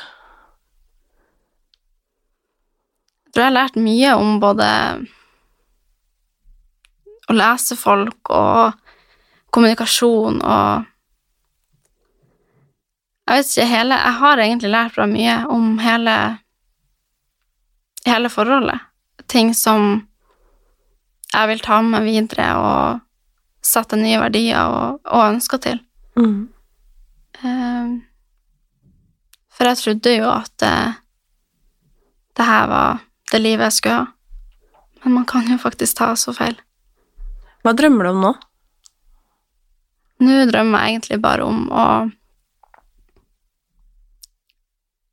Jeg 3.26 3.26
tror 3.37 3.45
jeg 3.45 3.51
har 3.51 3.59
lært 3.59 3.77
mye 3.77 4.15
om 4.17 4.39
både 4.41 4.67
å 7.29 7.37
lese 7.37 7.77
folk 7.77 8.31
og 8.33 8.73
kommunikasjon 9.53 10.41
og 10.41 10.93
Jeg 13.27 13.41
vet 13.43 13.49
ikke 13.51 13.67
hele 13.67 13.97
Jeg 13.99 14.15
har 14.21 14.41
egentlig 14.41 14.71
lært 14.71 14.95
bra 14.97 15.07
mye 15.11 15.37
om 15.53 15.79
hele 15.83 16.17
hele 18.07 18.31
forholdet. 18.31 18.81
Ting 19.27 19.55
som 19.55 20.07
jeg 21.33 21.49
vil 21.51 21.63
ta 21.65 21.81
med 21.83 21.97
meg 21.99 22.07
videre 22.07 22.47
og 22.61 23.01
sette 23.67 23.99
nye 23.99 24.21
verdier 24.23 24.63
og, 24.71 25.01
og 25.11 25.25
ønsker 25.33 25.59
til. 25.65 25.81
Mm. 26.17 26.47
Eh, 27.43 27.89
For 29.57 29.69
jeg 29.73 29.81
trodde 29.83 30.15
jo 30.15 30.31
at 30.31 30.53
det, 30.63 30.77
det 32.39 32.47
her 32.47 32.71
var 32.71 33.03
det 33.33 33.41
livet 33.43 33.69
jeg 33.69 33.79
skulle 33.79 34.03
ha. 34.03 34.07
Men 35.05 35.21
man 35.21 35.27
kan 35.29 35.49
jo 35.51 35.59
faktisk 35.61 35.99
ta 35.99 36.13
så 36.19 36.35
feil. 36.35 36.57
Hva 37.63 37.75
drømmer 37.77 38.07
du 38.07 38.11
om 38.13 38.23
nå? 38.23 38.33
Nå 40.27 40.37
drømmer 40.51 40.83
jeg 40.83 40.97
egentlig 40.97 41.19
bare 41.23 41.45
om 41.45 41.67
å 41.69 41.87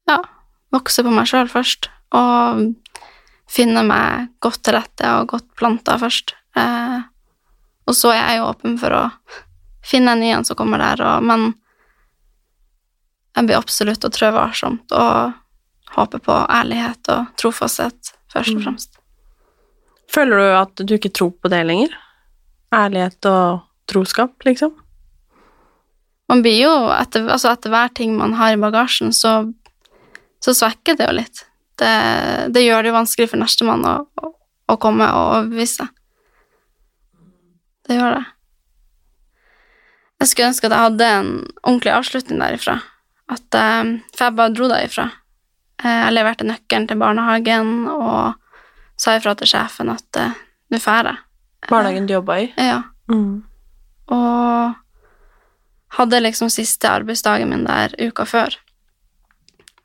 ja, 0.10 0.20
vokse 0.74 1.04
på 1.04 1.12
meg 1.14 1.28
sjøl 1.30 1.50
først, 1.52 1.90
og 2.16 2.64
finne 3.50 3.84
meg 3.88 4.30
godt 4.44 4.64
til 4.66 4.78
rette 4.78 5.12
og 5.20 5.34
godt 5.34 5.50
planta 5.60 5.98
først. 6.02 6.36
Eh, 6.58 7.00
og 7.84 7.98
så 7.98 8.14
er 8.14 8.22
jeg 8.22 8.40
jo 8.40 8.48
åpen 8.52 8.80
for 8.80 8.96
å 8.96 9.04
finne 9.84 10.16
en 10.16 10.24
ny 10.24 10.32
en 10.34 10.48
som 10.48 10.58
kommer 10.60 10.82
der, 10.82 11.04
og, 11.04 11.28
men 11.28 11.52
jeg 13.34 13.50
blir 13.50 13.60
absolutt 13.60 14.06
å 14.06 14.14
trø 14.14 14.30
varsomt 14.36 14.94
og 14.94 15.34
håpe 15.96 16.20
på 16.26 16.36
ærlighet 16.50 17.10
og 17.14 17.32
trofasthet, 17.40 18.14
først 18.34 18.54
og 18.56 18.60
Mm. 18.60 18.64
fremst. 18.66 19.00
Føler 20.14 20.38
du 20.38 20.58
at 20.58 20.76
du 20.88 20.94
ikke 20.96 21.14
tror 21.14 21.32
på 21.42 21.50
det 21.50 21.64
lenger? 21.66 21.94
Ærlighet 22.74 23.26
og 23.26 23.62
troskap, 23.88 24.34
liksom? 24.46 24.74
Man 26.30 26.42
blir 26.42 26.64
jo, 26.64 26.74
etter, 26.94 27.28
altså 27.30 27.52
etter 27.54 27.70
hver 27.70 27.90
ting 27.94 28.16
man 28.18 28.34
har 28.34 28.54
i 28.54 28.60
bagasjen, 28.62 29.12
så, 29.14 29.54
så 30.42 30.54
svekker 30.54 30.98
det 30.98 31.08
jo 31.10 31.18
litt. 31.18 31.44
Det, 31.78 31.90
det 32.54 32.64
gjør 32.64 32.84
det 32.84 32.90
jo 32.94 32.98
vanskelig 33.00 33.30
for 33.30 33.42
nestemann 33.42 33.84
å, 33.86 33.96
å, 34.22 34.32
å 34.70 34.78
komme 34.82 35.06
og 35.14 35.30
overbevise. 35.40 35.88
Det 37.88 37.98
gjør 37.98 38.16
det. 38.20 38.26
Jeg 40.24 40.30
skulle 40.32 40.48
ønske 40.54 40.70
at 40.70 40.76
jeg 40.78 40.86
hadde 40.88 41.08
en 41.18 41.32
ordentlig 41.68 41.92
avslutning 41.92 42.40
derifra. 42.40 42.78
At, 43.34 43.48
eh, 43.60 43.90
for 44.16 44.26
jeg 44.30 44.38
bare 44.38 44.54
dro 44.56 44.70
derifra. 44.72 45.10
Eh, 45.84 46.00
Jeg 46.08 46.14
leverte 46.16 46.48
nøkkelen 46.48 46.88
til 46.88 47.00
barnehagen 47.00 47.74
og 47.92 48.34
sa 49.00 49.18
ifra 49.18 49.36
til 49.36 49.50
sjefen 49.52 49.92
at 49.94 50.20
eh, 50.20 50.36
nå 50.72 50.80
drar 50.80 51.12
jeg. 51.12 51.22
Barnehagen 51.70 52.08
du 52.08 52.14
jobba 52.16 52.40
i? 52.44 52.48
Ja. 52.58 52.82
Mm. 53.12 53.44
Og 54.12 54.76
hadde 55.98 56.20
liksom 56.24 56.50
siste 56.50 56.90
arbeidsdagen 56.90 57.50
min 57.52 57.66
der 57.68 57.94
uka 58.00 58.26
før. 58.26 58.56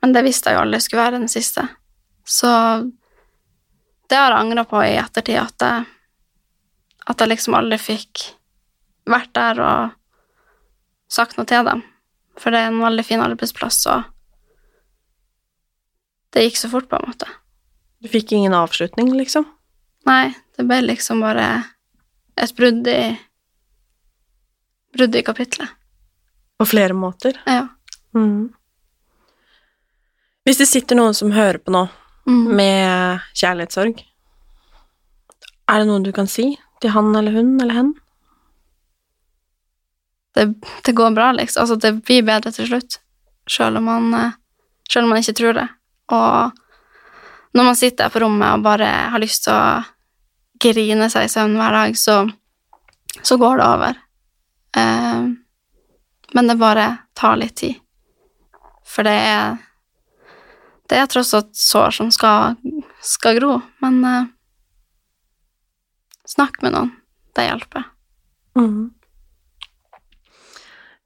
Men 0.01 0.15
det 0.15 0.23
visste 0.25 0.49
jeg 0.49 0.57
jo 0.57 0.63
aldri 0.63 0.79
skulle 0.81 1.03
være 1.03 1.19
den 1.19 1.31
siste. 1.31 1.67
Så 2.25 2.49
det 4.09 4.17
har 4.17 4.31
jeg 4.33 4.39
angra 4.39 4.63
på 4.65 4.81
i 4.83 4.95
ettertid, 4.97 5.37
at 5.37 5.65
jeg, 5.65 5.85
at 7.05 7.21
jeg 7.21 7.29
liksom 7.29 7.57
aldri 7.59 7.77
fikk 7.81 8.23
vært 9.09 9.31
der 9.35 9.59
og 9.61 9.95
sagt 11.11 11.37
noe 11.37 11.47
til 11.49 11.65
dem. 11.67 11.83
For 12.39 12.53
det 12.53 12.63
er 12.63 12.71
en 12.71 12.81
veldig 12.81 13.05
fin 13.05 13.21
arbeidsplass, 13.21 13.83
og 13.91 14.07
det 16.33 16.43
gikk 16.45 16.57
så 16.61 16.69
fort, 16.71 16.89
på 16.89 16.95
en 16.99 17.07
måte. 17.09 17.27
Du 18.01 18.07
fikk 18.11 18.31
ingen 18.37 18.53
avslutning, 18.53 19.09
liksom? 19.17 19.45
Nei, 20.07 20.33
det 20.57 20.65
ble 20.69 20.81
liksom 20.85 21.21
bare 21.25 21.47
et 22.39 22.53
brudd 22.55 22.87
i 22.87 23.01
Brudd 24.97 25.13
i 25.15 25.21
kapitlet. 25.21 25.69
På 26.57 26.65
flere 26.65 26.95
måter? 26.97 27.35
Ja. 27.45 27.67
Mm. 28.17 28.49
Hvis 30.47 30.57
det 30.57 30.65
sitter 30.65 30.97
noen 30.97 31.13
som 31.13 31.31
hører 31.35 31.59
på 31.61 31.71
nå, 31.75 31.87
Mm. 32.29 32.55
med 32.57 33.21
kjærlighetssorg, 33.37 34.01
er 35.69 35.79
det 35.79 35.87
noe 35.87 36.01
du 36.03 36.11
kan 36.13 36.27
si 36.27 36.59
til 36.81 36.89
han 36.93 37.15
eller 37.15 37.31
hun 37.31 37.55
eller 37.61 37.73
hen? 37.73 37.93
det, 40.35 40.53
det 40.85 40.91
går 40.95 41.11
bra, 41.15 41.31
liksom. 41.31 41.61
Altså, 41.61 41.75
det 41.75 42.03
blir 42.05 42.23
bedre 42.23 42.51
til 42.51 42.67
slutt, 42.69 42.99
sjøl 43.49 43.77
om 43.77 43.83
man, 43.89 44.13
eh, 44.13 44.31
selv 44.89 45.03
om 45.07 45.09
man 45.13 45.19
ikke 45.23 45.35
tror 45.39 45.53
det. 45.57 45.67
Og 46.15 47.55
når 47.57 47.63
man 47.71 47.77
sitter 47.77 48.05
der 48.05 48.13
på 48.13 48.21
rommet 48.23 48.57
og 48.57 48.65
bare 48.65 48.89
har 49.13 49.21
lyst 49.21 49.45
til 49.45 49.55
å 49.55 49.81
grine 50.59 51.09
seg 51.11 51.25
i 51.27 51.31
søvn 51.31 51.57
hver 51.57 51.75
dag, 51.75 51.97
så, 51.97 52.17
så 53.21 53.37
går 53.41 53.59
det 53.59 53.67
over. 53.67 54.01
Eh, 54.77 55.29
men 56.35 56.51
det 56.51 56.59
bare 56.61 56.89
tar 57.17 57.39
litt 57.41 57.57
tid. 57.61 57.79
For 58.85 59.05
det 59.05 59.17
er 59.31 59.57
Det 60.89 60.97
er 60.97 61.05
tross 61.05 61.35
alt 61.37 61.51
sår 61.53 61.91
som 61.93 62.07
skal, 62.09 62.55
skal 63.05 63.35
gro, 63.37 63.59
men 63.77 63.99
eh, 64.09 64.29
snakk 66.25 66.63
med 66.63 66.73
noen. 66.73 66.89
Det 67.37 67.45
hjelper. 67.45 67.83
Mm. 68.57 68.87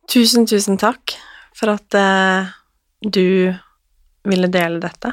Tusen, 0.07 0.47
tusen 0.47 0.79
takk 0.79 1.17
for 1.51 1.73
at 1.75 1.99
eh, 1.99 2.53
du 3.03 3.51
ville 4.23 4.49
dele 4.51 4.79
dette, 4.83 5.11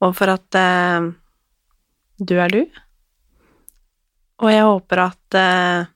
og 0.00 0.14
for 0.16 0.32
at 0.32 0.56
eh, 0.58 1.08
du 2.20 2.36
er 2.38 2.52
du. 2.52 2.60
Og 4.40 4.52
jeg 4.52 4.64
håper 4.64 5.02
at 5.04 5.36
eh, 5.36 5.90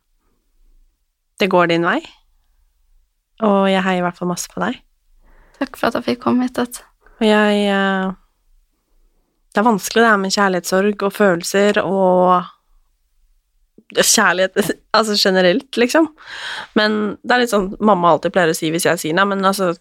det 1.40 1.50
går 1.52 1.70
din 1.72 1.86
vei, 1.86 2.00
og 3.44 3.70
jeg 3.70 3.84
heier 3.86 4.02
i 4.02 4.04
hvert 4.06 4.18
fall 4.18 4.30
masse 4.30 4.50
på 4.52 4.62
deg. 4.62 4.80
Takk 5.60 5.78
for 5.78 5.88
at 5.88 6.00
jeg 6.00 6.08
fikk 6.10 6.24
komme 6.26 6.46
hit. 6.46 6.58
Vet. 6.58 6.82
Og 7.20 7.26
jeg 7.28 7.66
eh, 7.70 8.12
Det 9.54 9.62
er 9.62 9.70
vanskelig 9.70 10.02
det 10.02 10.10
her 10.10 10.20
med 10.20 10.34
kjærlighetssorg 10.34 11.06
og 11.06 11.14
følelser 11.14 11.78
og 11.84 12.53
kjærlighet 14.00 14.74
altså 14.96 15.16
generelt, 15.18 15.68
liksom. 15.80 16.08
Men 16.78 17.16
det 17.22 17.34
er 17.34 17.42
litt 17.44 17.52
sånn 17.52 17.70
mamma 17.84 18.14
alltid 18.14 18.34
pleier 18.34 18.52
å 18.52 18.56
si 18.56 18.70
hvis 18.74 18.86
jeg 18.88 19.00
sier 19.00 19.16
nei, 19.16 19.26
men 19.30 19.44
altså 19.46 19.72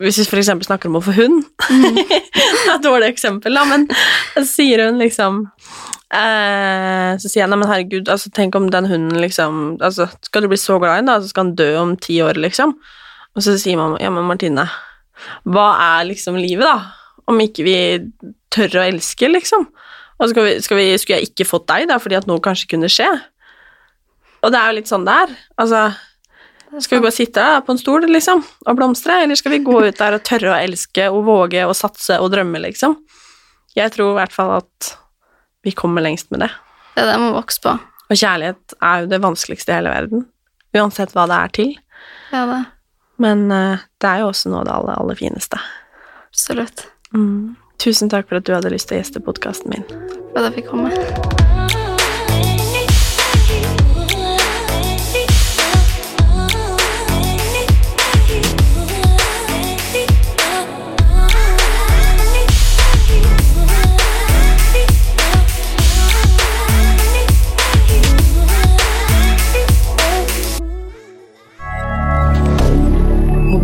Hvis 0.00 0.20
vi 0.20 0.40
eksempel 0.40 0.66
snakker 0.66 0.90
om 0.90 1.00
å 1.00 1.04
få 1.04 1.14
hund 1.16 1.42
Det 2.02 2.06
er 2.10 2.76
et 2.76 2.84
dårlig 2.84 3.12
eksempel, 3.12 3.56
da, 3.56 3.64
men 3.68 3.88
så 4.36 4.46
sier 4.48 4.86
hun 4.86 5.00
liksom 5.02 5.42
eh, 6.14 7.12
Så 7.18 7.28
sier 7.28 7.44
jeg 7.44 7.52
nei, 7.52 7.60
men 7.60 7.70
herregud, 7.70 8.10
altså 8.12 8.32
tenk 8.34 8.56
om 8.58 8.70
den 8.72 8.88
hunden 8.90 9.20
liksom 9.22 9.76
altså 9.82 10.08
Skal 10.26 10.44
du 10.44 10.52
bli 10.52 10.60
så 10.60 10.78
glad 10.82 10.98
i 10.98 11.02
den, 11.02 11.12
da, 11.12 11.20
så 11.20 11.32
skal 11.32 11.48
han 11.48 11.56
dø 11.58 11.70
om 11.80 11.96
ti 12.00 12.20
år, 12.24 12.40
liksom. 12.40 12.76
Og 13.32 13.44
så 13.44 13.56
sier 13.60 13.80
mamma 13.80 14.00
ja, 14.02 14.10
men 14.12 14.26
Martine, 14.28 14.66
hva 15.48 15.68
er 15.98 16.10
liksom 16.10 16.36
livet, 16.40 16.66
da? 16.66 17.22
Om 17.30 17.38
ikke 17.44 17.64
vi 17.64 17.76
tør 18.52 18.80
å 18.80 18.86
elske, 18.90 19.30
liksom? 19.30 19.68
Og 20.22 20.30
skal 20.30 20.46
vi, 20.46 20.56
skal 20.62 20.78
vi, 20.78 20.86
skulle 21.00 21.18
jeg 21.18 21.32
ikke 21.32 21.48
fått 21.48 21.68
deg, 21.70 21.88
da, 21.90 21.98
fordi 22.02 22.18
at 22.18 22.28
noe 22.30 22.42
kanskje 22.42 22.68
kunne 22.74 22.90
skje? 22.92 23.08
Og 24.42 24.52
det 24.52 24.58
er 24.58 24.70
jo 24.70 24.78
litt 24.80 24.90
sånn 24.90 25.06
det 25.06 25.14
er. 25.24 25.34
Altså, 25.62 25.82
skal 26.80 26.98
vi 26.98 27.04
bare 27.04 27.14
sitte 27.14 27.44
der 27.44 27.62
på 27.66 27.74
en 27.74 27.80
stol, 27.80 28.06
liksom, 28.08 28.42
og 28.66 28.78
blomstre, 28.78 29.20
eller 29.22 29.38
skal 29.38 29.54
vi 29.54 29.62
gå 29.64 29.76
ut 29.84 29.98
der 30.00 30.16
og 30.16 30.24
tørre 30.26 30.54
å 30.54 30.58
elske 30.58 31.06
og 31.12 31.22
våge 31.28 31.62
og 31.68 31.76
satse 31.78 32.18
og 32.18 32.32
drømme, 32.32 32.62
liksom? 32.64 32.96
Jeg 33.76 33.92
tror 33.94 34.12
i 34.12 34.18
hvert 34.20 34.34
fall 34.34 34.54
at 34.58 34.92
vi 35.64 35.74
kommer 35.76 36.04
lengst 36.04 36.32
med 36.34 36.42
det. 36.44 36.50
Det 36.96 37.04
er 37.04 37.12
det 37.12 37.20
man 37.22 37.36
vokser 37.36 37.64
på. 37.64 37.76
Og 38.12 38.18
kjærlighet 38.18 38.76
er 38.82 39.04
jo 39.04 39.10
det 39.12 39.22
vanskeligste 39.24 39.72
i 39.72 39.78
hele 39.78 39.92
verden, 39.94 40.26
uansett 40.76 41.14
hva 41.16 41.28
det 41.30 41.38
er 41.38 41.54
til. 41.60 41.74
Er 42.32 42.50
det. 42.50 42.62
Men 43.22 43.46
uh, 43.52 43.84
det 44.02 44.08
er 44.08 44.24
jo 44.24 44.32
også 44.32 44.50
noe 44.50 44.64
av 44.64 44.66
det 44.66 44.74
aller, 44.74 44.98
aller 45.04 45.20
fineste. 45.20 45.60
Absolutt. 46.32 46.88
Tusen 47.82 48.10
takk 48.12 48.28
for 48.28 48.40
at 48.40 48.48
du 48.48 48.54
hadde 48.56 48.72
lyst 48.72 48.88
til 48.90 48.98
å 48.98 49.02
gjeste 49.02 49.22
podkasten 49.24 49.72
min. 49.74 49.86
For 50.32 50.42
at 50.42 50.50
jeg 50.50 50.62
fikk 50.62 50.72
komme. 50.72 51.81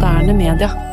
moderne 0.08 0.32
media. 0.32 0.87